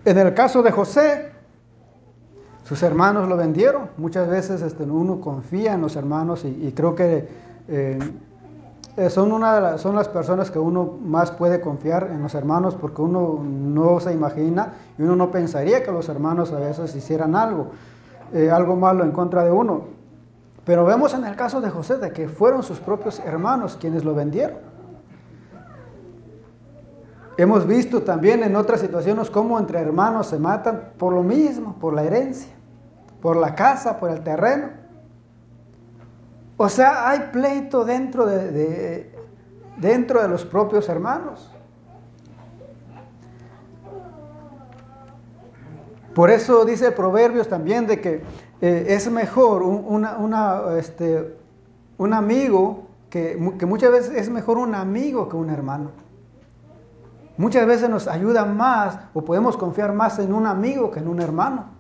[0.05, 1.33] En el caso de José,
[2.67, 3.91] sus hermanos lo vendieron.
[3.97, 7.29] Muchas veces este, uno confía en los hermanos y, creo que
[7.69, 7.99] eh,
[9.09, 13.03] son, una las, son las personas que uno más puede confiar en los hermanos porque
[13.03, 17.69] uno no se imagina y uno no pensaría que los hermanos a veces hicieran algo,
[18.33, 19.83] eh, algo malo en contra de uno.
[20.65, 24.13] Pero vemos en el caso de José de que fueron sus propios hermanos quienes lo
[24.13, 24.59] vendieron.
[27.37, 31.95] Hemos visto también en otras situaciones cómo entre hermanos se matan por lo mismo, por
[31.95, 32.56] la herencia,
[33.21, 34.71] por la casa, por el terreno.
[36.57, 39.11] O sea, hay pleito dentro de,
[39.77, 41.53] dentro de los propios hermanos.
[46.15, 48.23] Por eso dice Proverbios también de que
[48.63, 50.07] eh, es mejor un,
[50.79, 51.37] este,
[51.99, 55.91] un amigo, que, que, muchas veces es mejor un amigo que un hermano.
[57.37, 61.21] Muchas veces nos ayuda más o podemos confiar más en un amigo que en un
[61.21, 61.76] hermano.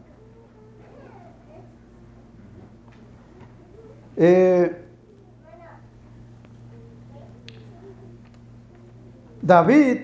[4.17, 4.85] Eh,
[9.43, 9.99] David,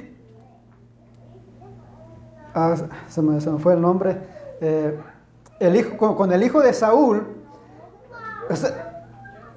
[2.54, 2.76] ah,
[3.08, 4.18] se, me, fue el nombre,
[4.60, 4.96] eh,
[5.58, 7.26] el hijo, con, el hijo de Saúl,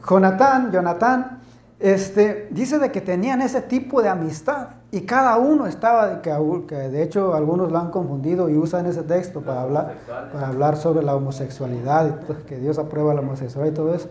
[0.10, 1.40] Jonatán, Jonatán,
[1.80, 6.34] este, dice de que tenían ese tipo de amistad y cada uno estaba, que,
[6.68, 9.96] que de hecho algunos lo han confundido y usan ese texto para hablar,
[10.32, 14.10] para hablar sobre la homosexualidad, y que Dios aprueba la homosexualidad y todo eso.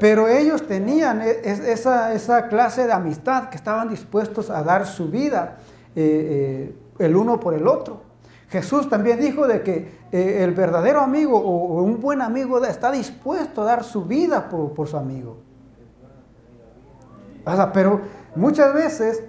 [0.00, 5.56] Pero ellos tenían e, esa, clase de amistad que estaban dispuestos a dar su vida
[5.94, 8.02] eh, eh, el uno por el otro.
[8.48, 13.62] Jesús también dijo de que eh, el verdadero amigo o, un buen amigo está dispuesto
[13.62, 15.36] a dar su vida por, su amigo.
[17.72, 18.00] Pero
[18.36, 19.22] muchas veces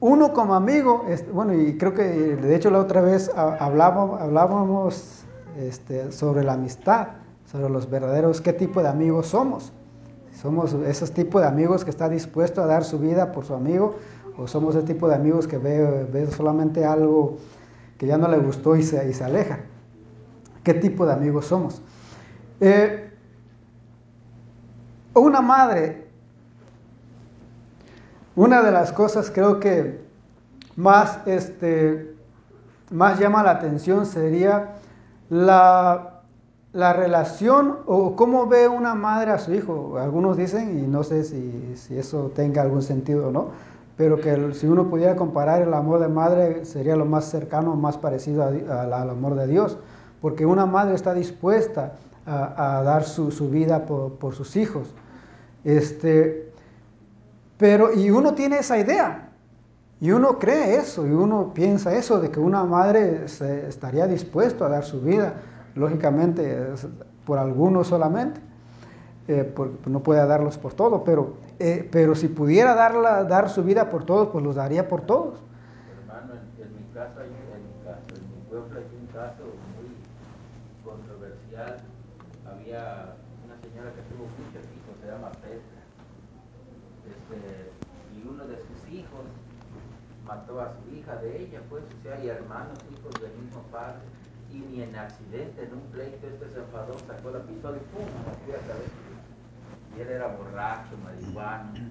[0.00, 4.20] uno como amigo, es- bueno, y creo que de hecho la otra vez ha- hablábamos,
[4.20, 5.24] hablábamos
[5.58, 7.08] este, sobre la amistad,
[7.50, 9.72] sobre los verdaderos, qué tipo de amigos somos.
[10.40, 13.96] Somos esos tipos de amigos que está dispuesto a dar su vida por su amigo,
[14.36, 17.38] o somos ese tipo de amigos que ve, ve solamente algo
[17.98, 19.60] que ya no le gustó y se, y se aleja.
[20.62, 21.82] ¿Qué tipo de amigos somos?
[22.60, 23.10] Eh,
[25.14, 26.10] una madre
[28.36, 30.00] una de las cosas creo que
[30.76, 32.14] más, este,
[32.90, 34.76] más llama la atención sería
[35.28, 36.19] la,
[36.72, 39.98] la relación o cómo ve una madre a su hijo.
[39.98, 43.48] Algunos dicen, y no sé si, si eso tenga algún sentido o no,
[43.96, 47.98] pero que si uno pudiera comparar el amor de madre sería lo más cercano, más
[47.98, 49.78] parecido a al, amor de Dios,
[50.20, 51.94] porque una madre está dispuesta
[52.26, 54.94] a, dar su, su vida por, por sus hijos.
[55.64, 56.52] Este,
[57.58, 59.30] pero, y uno tiene esa idea,
[60.00, 64.70] y uno cree eso, y uno piensa eso, de que una madre estaría dispuesto a
[64.70, 65.34] dar su vida,
[65.74, 66.86] lógicamente, es
[67.24, 68.40] por algunos solamente,
[69.28, 73.62] eh, por- no puede darlos por todos, pero, eh, pero si pudiera darla, dar su
[73.62, 75.38] vida por todos, pues los daría por todos.
[76.02, 79.44] Hermano, en, en mi caso, hay- en mi caso, en mi pueblo hay un caso
[79.76, 79.90] muy
[80.82, 81.76] controversial.
[82.48, 83.14] Había
[83.46, 85.80] una señora que tuvo muchos hijos, se llama Petra.
[87.06, 87.70] Este,
[88.18, 89.22] y uno de sus hijos
[90.26, 94.02] mató a su hija de ella, pues, o sea, y hermanos, hijos del mismo padre.
[94.52, 98.06] Y ni en accidente, en un pleito, este se enfadó, sacó la pistola y ¡pum!
[98.26, 99.96] mató a cabeza.
[99.96, 101.90] Y él era borracho, marihuano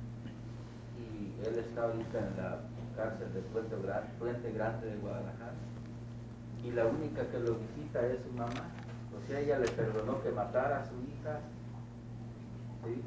[1.00, 2.60] y él está ahorita en la
[2.96, 5.54] cárcel de Puente Grande, de Guadalajara.
[6.64, 8.68] Y la única que lo visita es su mamá.
[9.16, 11.40] O sea, ella le perdonó que matara a su hija.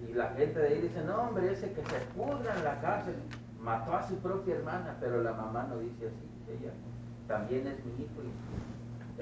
[0.08, 3.16] Y la gente de ahí dice, no hombre, ese que se pudra en la cárcel,
[3.60, 6.28] mató a su propia hermana, pero la mamá no dice así.
[6.48, 6.72] Ella
[7.28, 8.32] también es mi hijo y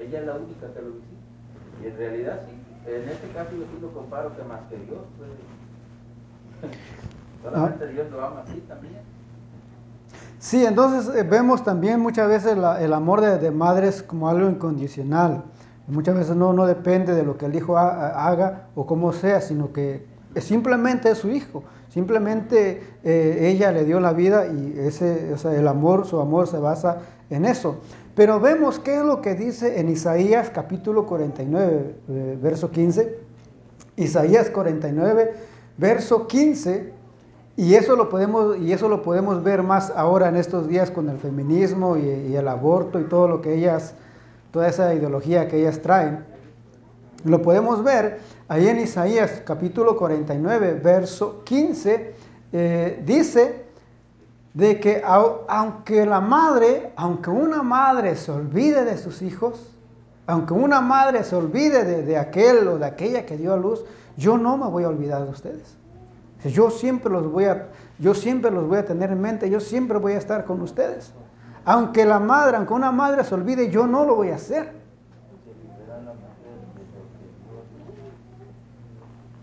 [0.01, 1.21] ella es la única que lo visita.
[1.83, 4.99] Y en realidad sí, en este caso yo sí lo comparo que más que Dios,
[5.17, 5.29] pues,
[7.43, 9.01] solamente Dios lo ama así también.
[10.39, 14.49] Sí, entonces eh, vemos también muchas veces la- el amor de, de madres como algo
[14.49, 15.43] incondicional.
[15.87, 19.41] Muchas veces no, no depende de lo que el hijo ha- haga o cómo sea,
[19.41, 20.05] sino que
[20.37, 21.63] simplemente es su hijo.
[21.91, 26.99] Simplemente eh, ella le dio la vida y ese, el amor, su amor se basa
[27.29, 27.79] en eso.
[28.15, 33.19] Pero vemos qué es lo que dice en Isaías capítulo 49, eh, verso 15.
[33.97, 35.33] Isaías 49,
[35.77, 36.93] verso 15.
[37.57, 41.09] Y eso lo podemos, y eso lo podemos ver más ahora en estos días con
[41.09, 43.95] el feminismo y el aborto y todo lo que ellas,
[44.51, 46.23] toda esa ideología que ellas traen.
[47.25, 48.19] Lo podemos ver
[48.51, 52.13] ahí en Isaías capítulo 49, verso 15,
[52.51, 53.63] eh, dice
[54.53, 59.77] de que au- aunque la madre, aunque una madre se olvide de sus hijos,
[60.27, 63.85] aunque una madre se olvide de, de aquel o de aquella que dio a luz,
[64.17, 65.77] yo no me voy a olvidar de ustedes.
[66.43, 67.67] Yo siempre los voy a,
[67.99, 71.13] yo siempre los voy a tener en mente, yo siempre voy a estar con ustedes.
[71.63, 74.73] Aunque la madre, aunque una madre se olvide, yo no lo voy a hacer.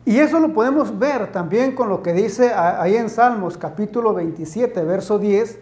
[0.04, 4.82] Y eso lo podemos ver también con lo que dice ahí en Salmos capítulo 27,
[4.84, 5.58] verso 10,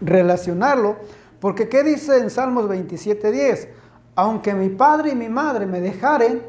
[0.00, 0.96] relacionarlo,
[1.40, 3.68] porque ¿qué dice en Salmos 27, 10?
[4.14, 6.42] Aunque mi padre y mi madre me dejaren,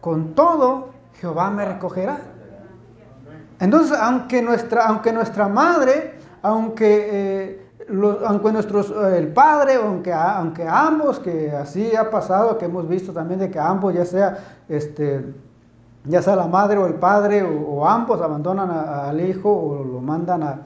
[0.00, 2.20] con todo Jehová me recogerá.
[3.60, 7.66] Entonces, aunque nuestra, aunque nuestra madre, aunque, eh,
[8.24, 13.12] aunque nuestros, eh, el padre, aunque, aunque ambos, que así ha pasado, que hemos visto
[13.12, 15.24] también de que ambos, ya sea, este,
[16.08, 20.00] ya sea la madre o el padre, o, ambos abandonan a- al hijo o lo
[20.00, 20.58] mandan a,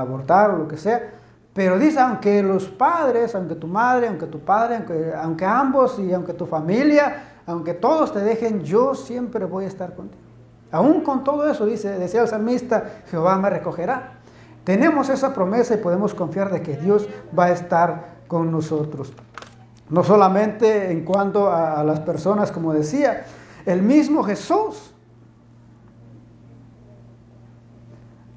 [0.00, 1.10] abortar o lo que sea.
[1.54, 6.12] Pero dice, aunque los padres, aunque tu madre, aunque tu padre, aunque, aunque ambos y
[6.12, 10.20] aunque tu familia, aunque todos te dejen, yo siempre voy a estar contigo.
[10.72, 14.14] Aún con todo eso, dice, decía el salmista, Jehová me recogerá.
[14.64, 17.06] Tenemos esa promesa y podemos confiar de que Dios
[17.38, 19.12] va a estar con nosotros.
[19.90, 23.24] No solamente en cuanto a las personas, como decía,
[23.66, 24.92] el mismo Jesús.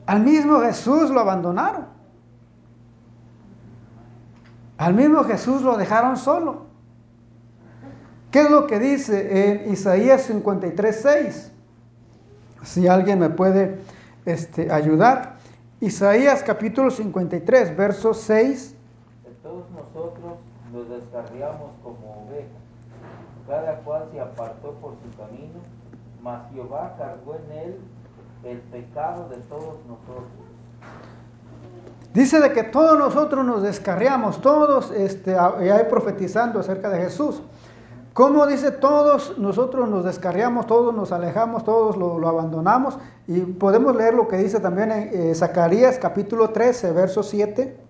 [0.05, 1.85] Al mismo Jesús lo abandonaron.
[4.77, 6.67] Al mismo Jesús lo dejaron solo.
[8.31, 11.51] ¿Qué es lo que dice en Isaías 53, 6?
[12.63, 13.79] Si alguien me puede
[14.25, 15.37] este, ayudar.
[15.79, 18.75] Isaías capítulo 53, verso 6.
[19.23, 20.33] De todos nosotros
[20.71, 22.66] nos descarriamos como ovejas.
[23.47, 25.59] Cada cual se apartó por su camino,
[26.21, 27.79] mas Jehová cargó en él
[28.43, 30.27] el pecado de todos nosotros.
[32.13, 37.41] Dice de que todos nosotros nos descarriamos, todos, este, y hay profetizando acerca de Jesús.
[38.13, 42.97] ¿Cómo dice todos nosotros nos descarriamos, todos nos alejamos, todos lo, lo abandonamos?
[43.27, 47.86] Y podemos leer lo que dice también en eh, Zacarías capítulo 13, verso 7.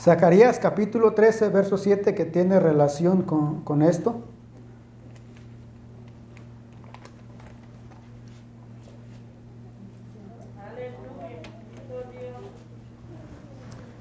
[0.00, 4.22] Zacarías capítulo 13, verso 7, que tiene relación con, con esto.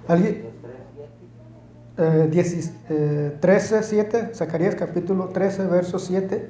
[0.09, 0.49] ¿Alguien?
[1.97, 6.49] Eh, 10, eh, 13, 7, Zacarías capítulo 13, verso 7.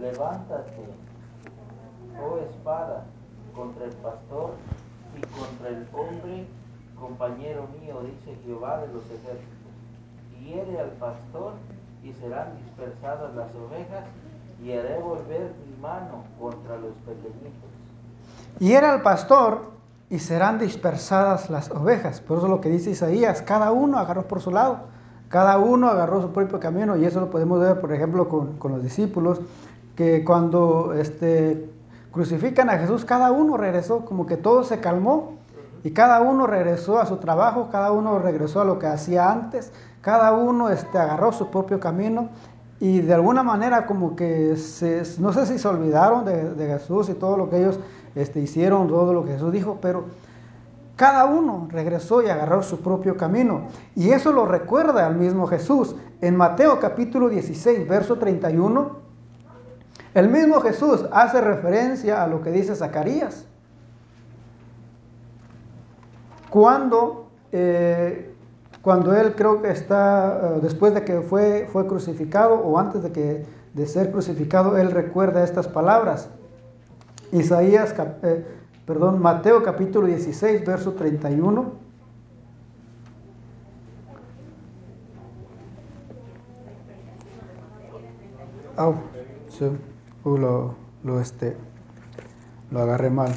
[0.00, 0.72] Levántate,
[2.22, 3.04] oh espada,
[3.54, 4.54] contra el pastor
[5.18, 6.46] y contra el hombre,
[6.98, 9.48] compañero mío, dice Jehová de los ejércitos.
[10.40, 11.54] Hiere al pastor
[12.02, 14.04] y serán dispersadas las ovejas,
[14.62, 17.70] y haré volver mi mano contra los pequeñitos.
[18.60, 19.72] Era el pastor
[20.08, 22.20] y serán dispersadas las ovejas.
[22.20, 24.80] Por eso lo que dice Isaías, cada uno agarró por su lado,
[25.28, 26.96] cada uno agarró su propio camino.
[26.96, 29.40] Y eso lo podemos ver, por ejemplo, con, con los discípulos,
[29.96, 31.68] que cuando este,
[32.12, 35.41] crucifican a Jesús, cada uno regresó, como que todo se calmó.
[35.84, 39.72] Y cada uno regresó a su trabajo, cada uno regresó a lo que hacía antes,
[40.00, 42.28] cada uno este, agarró su propio camino
[42.80, 44.56] y de alguna manera como que
[45.18, 47.78] no sé si se olvidaron de, de Jesús y todo lo que ellos
[48.14, 50.04] este, hicieron todo lo que Jesús dijo, pero
[50.96, 53.68] cada uno regresó y agarró su propio camino.
[53.96, 55.96] Y eso lo recuerda al mismo Jesús.
[56.20, 58.96] En Mateo capítulo 16, verso 31,
[60.14, 63.46] el mismo Jesús hace referencia a lo que dice Zacarías.
[66.52, 68.30] Cuando, eh,
[68.82, 73.10] cuando él creo que está, uh, después de que fue, fue crucificado o antes de,
[73.10, 76.28] que, de ser crucificado, él recuerda estas palabras.
[77.32, 78.44] Isaías, eh,
[78.84, 81.72] perdón, Mateo capítulo 16, verso 31.
[88.76, 88.94] Oh,
[89.48, 89.64] sí,
[90.24, 91.56] uh, lo, lo, este,
[92.70, 93.32] lo agarré mal.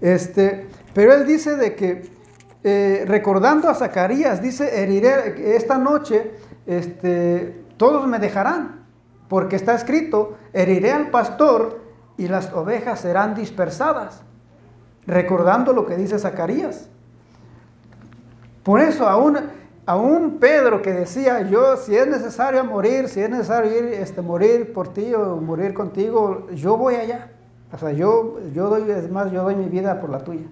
[0.00, 2.15] Este, pero él dice de que,
[2.68, 6.32] eh, recordando a Zacarías, dice, heriré esta noche,
[6.66, 8.84] este, todos me dejarán,
[9.28, 11.80] porque está escrito, heriré al pastor
[12.16, 14.20] y las ovejas serán dispersadas,
[15.06, 16.88] recordando lo que dice Zacarías.
[18.64, 19.38] Por eso aún,
[19.86, 24.72] aún Pedro que decía, yo si es necesario morir, si es necesario ir, este, morir
[24.72, 27.30] por ti o morir contigo, yo voy allá.
[27.72, 30.46] O sea, yo, yo doy, más, yo doy mi vida por la tuya.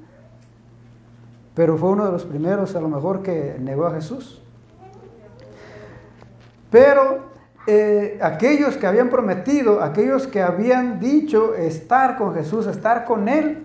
[1.55, 4.42] Pero fue uno de los primeros a lo mejor que negó a Jesús.
[6.70, 7.20] Pero
[7.66, 13.64] eh, aquellos que habían prometido, aquellos que habían dicho estar con Jesús, estar con Él,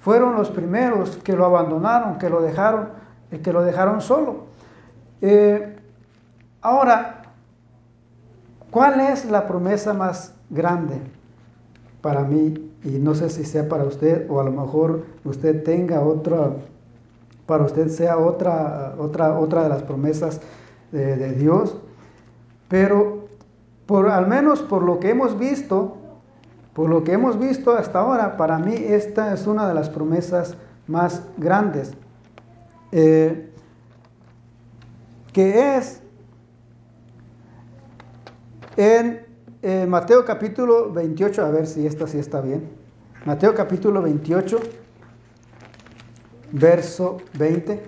[0.00, 2.88] fueron los primeros que lo abandonaron, que lo dejaron,
[3.30, 4.46] eh, que lo dejaron solo.
[5.20, 5.76] Eh,
[6.60, 7.22] ahora,
[8.70, 11.00] ¿cuál es la promesa más grande
[12.00, 12.72] para mí?
[12.84, 16.52] Y no sé si sea para usted o a lo mejor usted tenga otra,
[17.46, 20.40] para usted sea otra, otra, otra de las promesas
[20.92, 21.76] de, Dios.
[22.68, 23.28] Pero
[23.86, 25.96] por, al menos por lo que hemos visto,
[26.74, 30.56] por lo que hemos visto hasta ahora, para mí esta es una de las promesas
[30.88, 31.94] más grandes,
[32.92, 33.50] eh,
[35.32, 36.02] que es
[38.76, 39.24] en
[39.62, 42.68] eh, Mateo capítulo 28, a ver si esta sí está bien,
[43.24, 44.58] Mateo capítulo 28,
[46.52, 47.80] verso 20.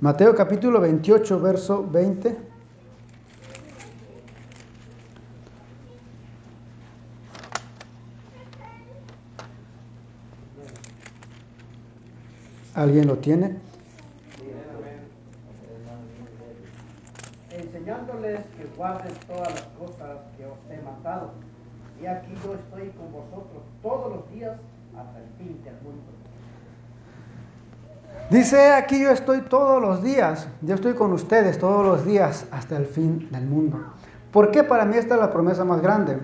[0.00, 2.36] Mateo capítulo 28, verso 20.
[12.74, 13.69] ¿Alguien lo tiene?
[18.80, 21.32] Guarden todas las cosas que os he mandado.
[22.00, 24.56] Y aquí yo estoy con vosotros todos los días
[24.96, 26.00] hasta el fin del mundo.
[28.30, 32.78] Dice, aquí yo estoy todos los días, yo estoy con ustedes todos los días hasta
[32.78, 33.76] el fin del mundo.
[34.32, 36.16] ¿Por qué para mí esta es la promesa más grande?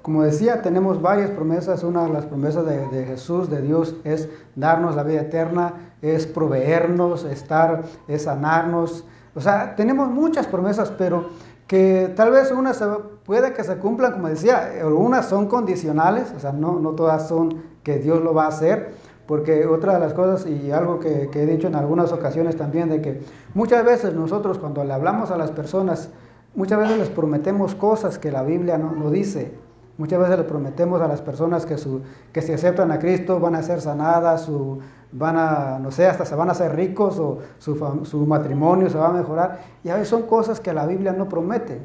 [0.00, 1.84] Como decía, tenemos varias promesas.
[1.84, 6.26] Una de las promesas de, de, Jesús, de Dios, es darnos la vida eterna, es
[6.26, 9.04] proveernos, estar, es sanarnos,
[9.34, 11.28] O sea, tenemos muchas promesas, pero
[11.70, 12.84] que tal vez unas se-
[13.24, 17.62] puede que se cumplan, como decía, algunas son condicionales, o sea, no, no todas son
[17.84, 18.90] que Dios lo va a hacer,
[19.28, 23.00] porque otra de las cosas, y algo que, he dicho en algunas ocasiones también, de
[23.00, 23.20] que
[23.54, 26.10] muchas veces nosotros cuando le hablamos a las personas,
[26.56, 29.52] muchas veces les prometemos cosas que la Biblia no, no dice.
[29.98, 32.00] Muchas veces le prometemos a las personas que, su,
[32.32, 34.80] que si aceptan a Cristo van a ser sanadas, su,
[35.12, 38.98] van a, no sé, hasta se van a hacer ricos o su, su matrimonio se
[38.98, 39.60] va a mejorar.
[39.84, 41.80] Y a veces son cosas que la Biblia no promete.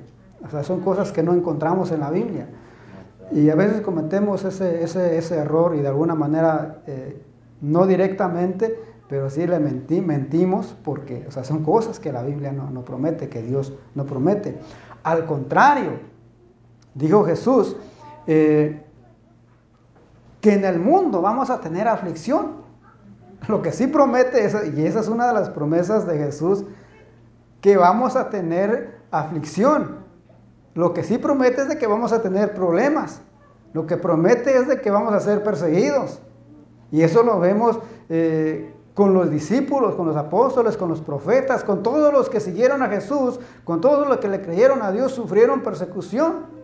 [0.46, 2.48] O sea, son cosas que no encontramos en la Biblia.
[3.32, 7.22] Y a veces cometemos ese, ese, ese error y de alguna manera, eh,
[7.62, 12.52] no directamente, pero sí le mentí, mentimos porque o sea, son cosas que la Biblia
[12.52, 14.58] no, no promete, que Dios no promete.
[15.04, 15.92] Al contrario,
[16.94, 17.76] dijo Jesús,
[18.28, 18.82] eh,
[20.42, 22.65] que en el mundo vamos a tener aflicción.
[23.48, 26.66] Lo que sí promete, y esa es una de las promesas de Jesús,
[27.62, 30.06] que vamos a tener aflicción.
[30.74, 33.22] Lo que sí promete es de que vamos a tener problemas.
[33.74, 36.22] Lo que promete es de que vamos a ser perseguidos.
[36.92, 37.80] Y eso lo vemos
[38.10, 42.82] eh, con los discípulos, con los apóstoles, con los profetas, con todos los que siguieron
[42.82, 46.55] a Jesús, con todos los que le creyeron a Dios, sufrieron persecución.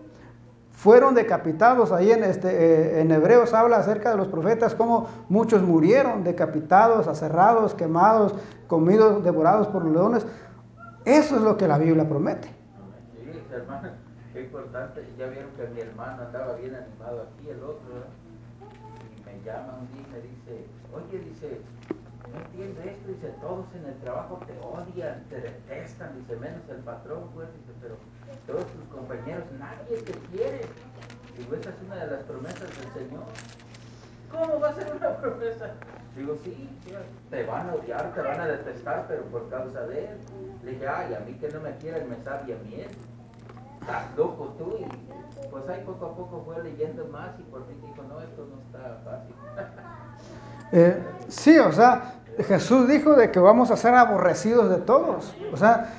[0.81, 1.91] Fueron decapitados.
[1.91, 7.07] Ahí en, este, eh, en Hebreos habla acerca de los profetas, cómo muchos murieron decapitados,
[7.07, 8.33] aserrados, quemados,
[8.65, 10.25] comidos, devorados por los leones.
[11.05, 12.47] Eso es lo que la Biblia promete.
[12.47, 13.89] Sí, hermano,
[14.33, 15.07] qué importante.
[15.19, 18.07] Ya vieron que mi hermano andaba bien animado aquí, el otro, ¿verdad?
[19.15, 20.65] y me llama un día y me dice,
[20.95, 21.61] oye, dice,
[22.33, 26.77] no entiendo esto, dice, todos en el trabajo te odian, te detestan, dice, menos el
[26.77, 27.95] patrón, pues, dice, pero
[28.47, 30.61] todos tus compañeros, nadie te quiere.
[31.37, 33.23] Digo, esa es una de las promesas del Señor.
[34.31, 35.71] ¿Cómo va a ser una promesa?
[36.15, 36.69] Digo, sí,
[37.29, 40.17] te van a odiar, te van a detestar, pero por causa de él.
[40.63, 42.89] Le dije, ay, a mí que no me quieren me sabe a miel.
[43.81, 44.77] Estás loco tú.
[44.79, 48.47] Y pues ahí poco a poco fue leyendo más y por fin dijo, no, esto
[48.49, 49.35] no está fácil.
[50.73, 55.35] Eh, sí, o sea, Jesús dijo de que vamos a ser aborrecidos de todos.
[55.53, 55.93] O sea,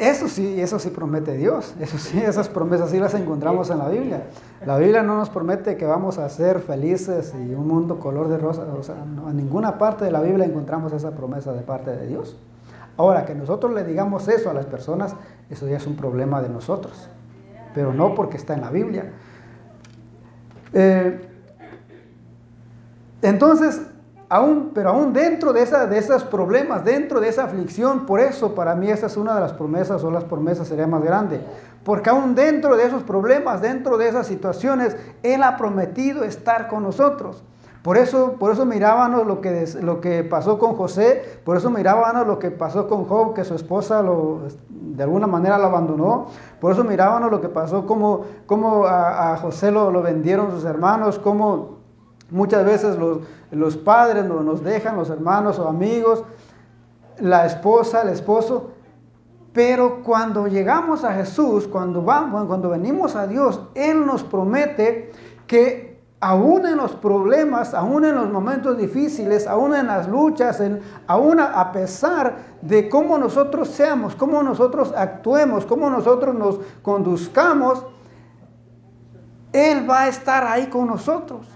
[0.00, 1.74] eso sí, eso sí promete Dios.
[1.78, 4.22] Eso sí, esas promesas sí las encontramos en la Biblia.
[4.64, 8.38] La Biblia no nos promete que vamos a ser felices y un mundo color de
[8.38, 8.62] rosa.
[8.78, 12.36] O sea, en ninguna parte de la Biblia encontramos esa promesa de parte de Dios.
[12.96, 15.14] Ahora, que nosotros le digamos eso a las personas,
[15.50, 17.08] eso ya es un problema de nosotros.
[17.74, 19.12] Pero no porque está en la Biblia.
[20.72, 21.28] Eh,
[23.22, 23.82] entonces,
[24.30, 28.74] aún, pero aún dentro de, esa, esos problemas, dentro de esa aflicción, por eso para
[28.76, 31.40] mí esa es una de las promesas o las promesas sería más grande.
[31.84, 36.84] Porque aún dentro de esos problemas, dentro de esas situaciones, Él ha prometido estar con
[36.84, 37.42] nosotros.
[37.82, 42.26] Por eso, por eso mirábamos lo que, lo que pasó con José, por eso mirábamos
[42.26, 44.04] lo que pasó con Job, que su esposa
[44.68, 46.26] de alguna manera lo abandonó,
[46.60, 50.66] por eso mirábamos lo que pasó, como, como a, a José lo, lo vendieron sus
[50.66, 51.79] hermanos, como
[52.30, 53.18] Muchas veces los,
[53.50, 56.24] los padres no- nos dejan, los hermanos o amigos,
[57.18, 58.70] la esposa, el esposo.
[59.52, 65.10] Pero cuando llegamos a Jesús, cuando vamos, cuando venimos a Dios, Él nos promete
[65.48, 70.80] que aún en los problemas, aún en los momentos difíciles, aún en las luchas, en,
[71.08, 77.84] aún a, a pesar de cómo nosotros seamos, cómo nosotros actuemos, cómo nosotros nos conduzcamos,
[79.52, 81.46] él va a estar ahí con nosotros.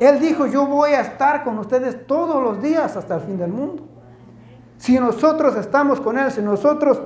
[0.00, 3.50] Él dijo, yo voy a estar con ustedes todos los días hasta el fin del
[3.50, 3.84] mundo.
[4.78, 7.00] Si nosotros estamos con Él, si nosotros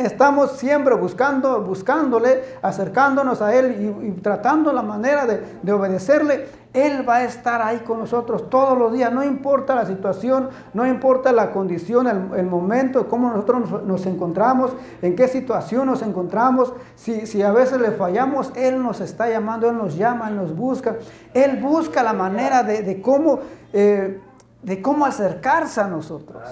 [0.00, 7.08] estamos siempre buscando, buscándole, acercándonos a Él y, tratando la manera de, de obedecerle, Él
[7.08, 9.12] va a estar ahí con nosotros todos los días.
[9.12, 14.72] No importa la situación, no importa la condición, el, momento, cómo nosotros nos, encontramos,
[15.02, 16.72] en qué situación nos encontramos.
[16.96, 20.96] Si, a veces le fallamos, Él nos está llamando, Él nos llama, Él nos busca.
[21.34, 23.40] Él busca la manera de, de cómo...
[23.72, 24.20] Eh,
[24.62, 26.42] de cómo acercarse a nosotros.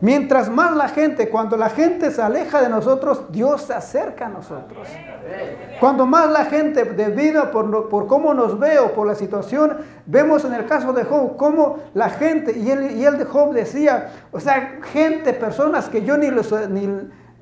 [0.00, 4.28] Mientras más la gente, cuando la gente se aleja de nosotros, Dios se acerca a
[4.28, 4.88] nosotros.
[5.80, 10.44] Cuando más la gente, debido por, por cómo nos ve o por la situación, vemos
[10.44, 14.78] en el caso de Job, cómo la gente, y él, de Job decía, o sea,
[14.92, 16.28] gente, personas que yo ni,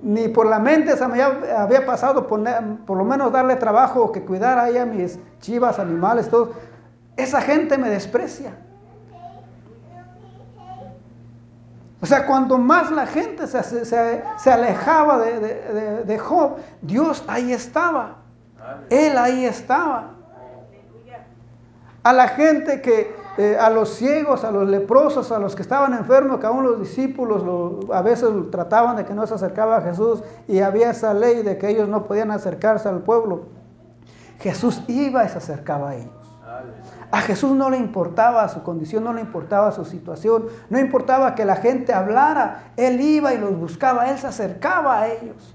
[0.02, 4.58] ni, por la mente se me había pasado por lo menos darle trabajo que cuidar
[4.58, 6.52] ahí a mis chivas, animales, todo.
[7.16, 8.52] Esa gente me desprecia.
[12.02, 17.22] O sea, cuando más la gente se, se, se alejaba de, de, de, Job, Dios
[17.28, 18.16] ahí estaba.
[18.90, 20.10] Él ahí estaba.
[22.04, 25.94] A la gente que, eh, a los ciegos, a los leprosos, a los que estaban
[25.94, 29.80] enfermos, que aún los discípulos lo- a veces trataban de que no se acercaba a
[29.82, 33.42] Jesús y había esa ley de que ellos no podían acercarse al pueblo.
[34.40, 36.10] Jesús iba y se acercaba a ellos.
[37.12, 41.44] A Jesús no le importaba su condición, no le importaba su situación, no importaba que
[41.44, 45.54] la gente hablara, Él iba y los buscaba, Él se acercaba a ellos.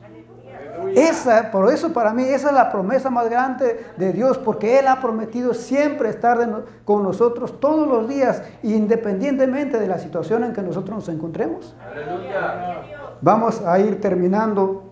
[0.95, 4.87] Esa, por eso para mí, esa es la promesa más grande de Dios, porque Él
[4.87, 10.53] ha prometido siempre estar de con nosotros todos los días, independientemente de la situación en
[10.53, 11.75] que nosotros nos encontremos.
[11.91, 12.83] Aleluya.
[13.21, 14.83] Vamos a ir terminando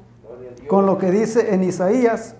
[0.67, 2.35] con lo que dice en Isaías,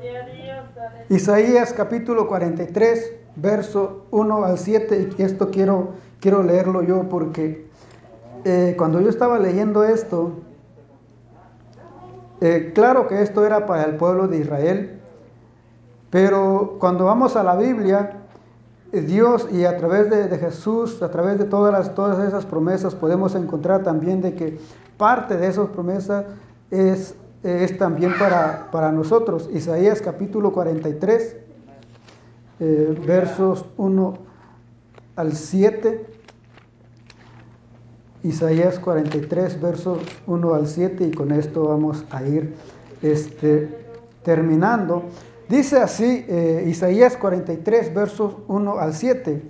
[0.00, 0.99] Gloria a Dios, aleluya.
[1.10, 7.68] Isaías capítulo 43, verso 1 al 7, y esto quiero, quiero leerlo yo porque
[8.44, 10.34] eh, cuando yo estaba leyendo esto,
[12.40, 15.00] eh, claro que esto era para el pueblo de Israel,
[16.10, 18.18] pero cuando vamos a la Biblia,
[18.92, 23.82] Dios y a través de, Jesús, a través de todas, todas esas promesas, podemos encontrar
[23.82, 24.60] también de que
[24.96, 26.26] parte de esas promesas
[26.70, 29.48] es, es también para, nosotros.
[29.52, 31.36] Isaías capítulo 43,
[32.60, 34.18] eh, versos 1
[35.16, 36.06] al 7.
[38.22, 42.54] Isaías 43, versos 1 al 7, y con esto vamos a ir
[43.00, 43.68] este,
[44.22, 45.04] terminando.
[45.48, 49.42] Dice así eh, Isaías 43, versos 1 al 7.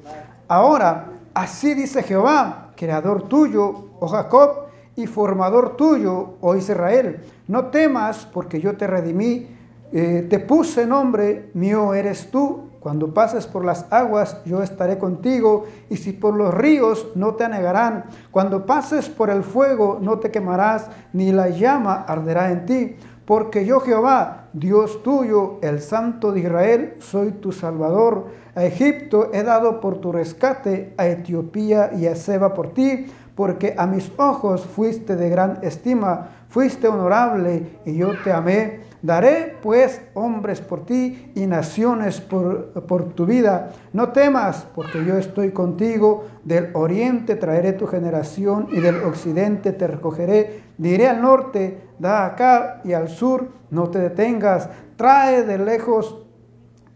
[0.47, 7.21] Ahora, así dice Jehová, creador tuyo, oh Jacob, y formador tuyo, oh Israel.
[7.51, 9.49] No temas, porque yo te redimí,
[9.93, 12.71] eh, te puse nombre, mío eres tú.
[12.79, 17.43] Cuando pases por las aguas, yo estaré contigo, y si por los ríos, no te
[17.43, 18.05] anegarán.
[18.31, 22.97] Cuando pases por el fuego, no te quemarás, ni la llama arderá en ti.
[23.25, 28.29] Porque yo Jehová, Dios tuyo, el Santo de Israel, soy tu Salvador.
[28.55, 33.75] A Egipto he dado por tu rescate, a Etiopía y a Seba por ti, porque
[33.77, 38.81] a mis ojos fuiste de gran estima, fuiste honorable y yo te amé.
[39.03, 43.71] Daré pues hombres por ti y naciones por, tu vida.
[43.95, 46.27] No temas, porque yo estoy contigo.
[46.45, 50.61] Del oriente traeré tu generación y del occidente te recogeré.
[50.77, 54.69] Diré al norte, da acá y al sur, no te detengas.
[54.97, 56.27] Trae de lejos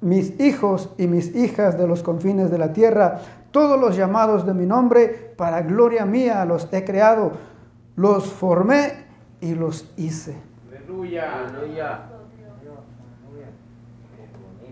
[0.03, 3.21] mis hijos y mis hijas de los confines de la tierra,
[3.53, 7.33] todos los llamados de mi nombre, para gloria mía los he creado,
[7.97, 9.04] los formé
[9.45, 10.35] y los hice.
[10.71, 12.01] Aleluya.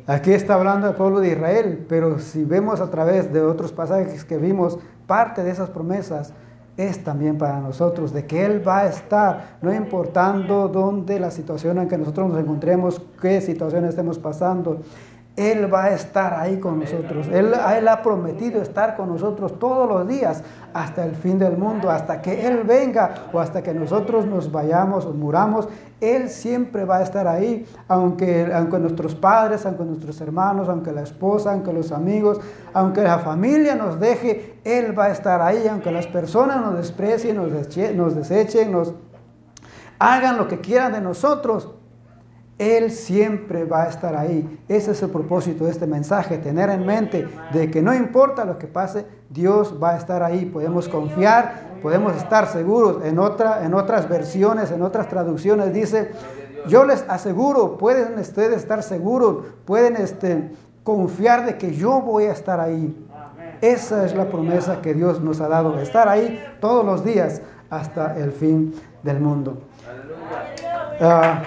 [0.07, 4.25] Aquí está hablando del pueblo de Israel, pero si vemos a través de otros pasajes
[4.25, 6.33] que vimos, parte de esas promesas
[6.79, 11.79] es también para nosotros, de que Él va a estar, no importando dónde la situación
[11.79, 14.81] en que nosotros nos encontremos, qué situación estemos pasando.
[15.37, 17.27] Él va a estar ahí con nosotros.
[17.29, 20.43] Él, Él ha prometido estar con nosotros todos los días
[20.75, 25.07] hasta el fin del mundo, hasta que Él venga o hasta que nosotros nos vayamos
[25.07, 25.69] o muramos.
[26.03, 31.03] Él siempre va a estar ahí, aunque, aunque nuestros padres, aunque nuestros hermanos, aunque la
[31.03, 32.41] esposa, aunque los amigos,
[32.75, 37.37] aunque la familia nos deje, Él va a estar ahí, aunque las personas nos desprecien,
[37.37, 38.93] nos, desechen, nos desechen, nos
[39.99, 41.71] hagan lo que quieran de nosotros.
[42.59, 44.61] Él siempre va a estar ahí.
[44.69, 48.59] Ese es el propósito de este mensaje, tener en mente de que no importa lo
[48.59, 50.45] que pase, Dios va a estar ahí.
[50.45, 53.05] Podemos confiar, podemos estar seguros.
[53.05, 56.11] En, otra, en otras versiones, en otras traducciones dice,
[56.69, 60.53] yo les aseguro, pueden ustedes estar seguros, pueden este,
[60.85, 62.97] confiar de que yo voy a estar ahí.
[63.61, 67.41] Esa es la promesa que Dios nos ha dado, estar ahí todos los días
[67.71, 69.57] hasta el fin del mundo.
[69.89, 70.97] Aleluya.
[71.01, 71.43] Ah,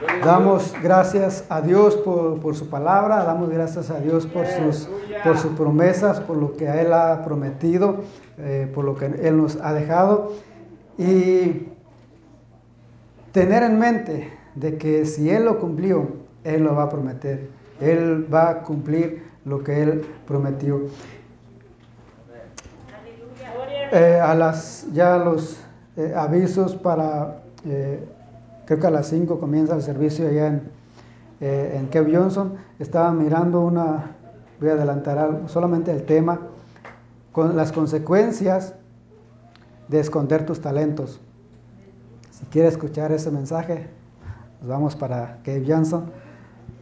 [0.00, 4.46] Gloria a Damos gracias a Dios por, por su palabra, damos gracias a Dios por
[4.46, 4.88] sus,
[5.22, 7.98] por sus promesas, por lo que Él ha prometido,
[8.38, 10.32] eh, por lo que Él nos ha dejado.
[10.98, 11.68] Y
[13.32, 16.08] tener en mente de que si Él lo cumplió,
[16.44, 17.48] Él lo va a prometer.
[17.80, 20.82] Él va a cumplir lo que Él prometió.
[23.92, 25.56] Eh, a las, ya los
[25.96, 27.40] eh, avisos para,
[28.68, 30.62] creo que a las 5 comienza el servicio allá en,
[31.40, 32.56] eh, en Kev Johnson.
[32.78, 34.14] Estaba mirando una,
[34.60, 36.38] voy a adelantar solamente el tema,
[37.32, 38.74] con las consecuencias
[39.88, 41.18] de esconder tus talentos.
[42.30, 43.88] Si quiere escuchar ese mensaje,
[44.60, 46.10] nos vamos para Kev Johnson.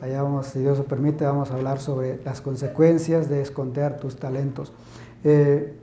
[0.01, 4.17] Allá vamos, si Dios lo permite, vamos a hablar sobre las consecuencias de esconder tus
[4.17, 4.73] talentos.
[5.23, 5.79] Eh,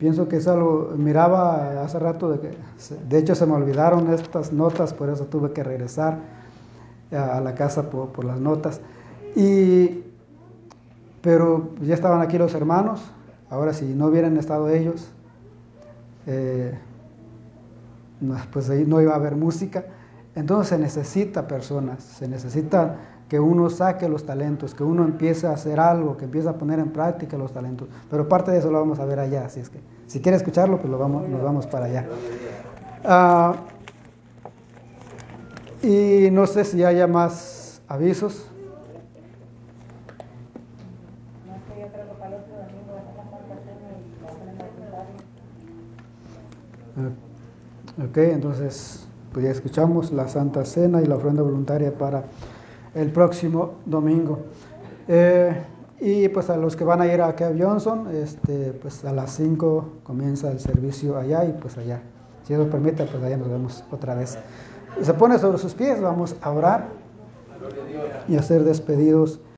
[0.00, 2.56] pienso que es algo, miraba hace rato, de, que,
[3.08, 6.18] de hecho se me olvidaron estas notas, por eso tuve que regresar
[7.12, 8.80] a la casa por, por las notas.
[9.36, 10.02] Y,
[11.20, 13.02] pero ya estaban aquí los hermanos,
[13.50, 15.10] ahora si no hubieran estado ellos,
[16.26, 16.78] eh,
[18.52, 19.84] pues ahí no iba a haber música.
[20.34, 22.96] Entonces se necesita personas, se necesita
[23.30, 26.80] que uno saque los talentos, que uno empiece a hacer algo, que empiece a poner
[26.80, 27.86] en práctica los talentos.
[28.10, 29.78] Pero parte de eso lo vamos a ver allá, así es que
[30.08, 32.08] si quiere escucharlo, pues lo vamos, nos vamos para allá.
[33.04, 33.54] Uh,
[35.86, 38.46] y no sé si haya más avisos.
[48.04, 52.24] Ok, entonces pues ya escuchamos la Santa Cena y la ofrenda voluntaria para
[52.94, 54.40] el próximo domingo.
[55.08, 55.54] Eh,
[56.00, 59.32] y pues a los que van a ir a Kev Johnson, este, pues a las
[59.36, 62.00] 5 comienza el servicio allá y pues allá,
[62.44, 64.38] si Dios permite, pues allá nos vemos otra vez.
[65.02, 66.88] Se pone sobre sus pies, vamos a orar
[68.28, 69.40] y a ser despedidos.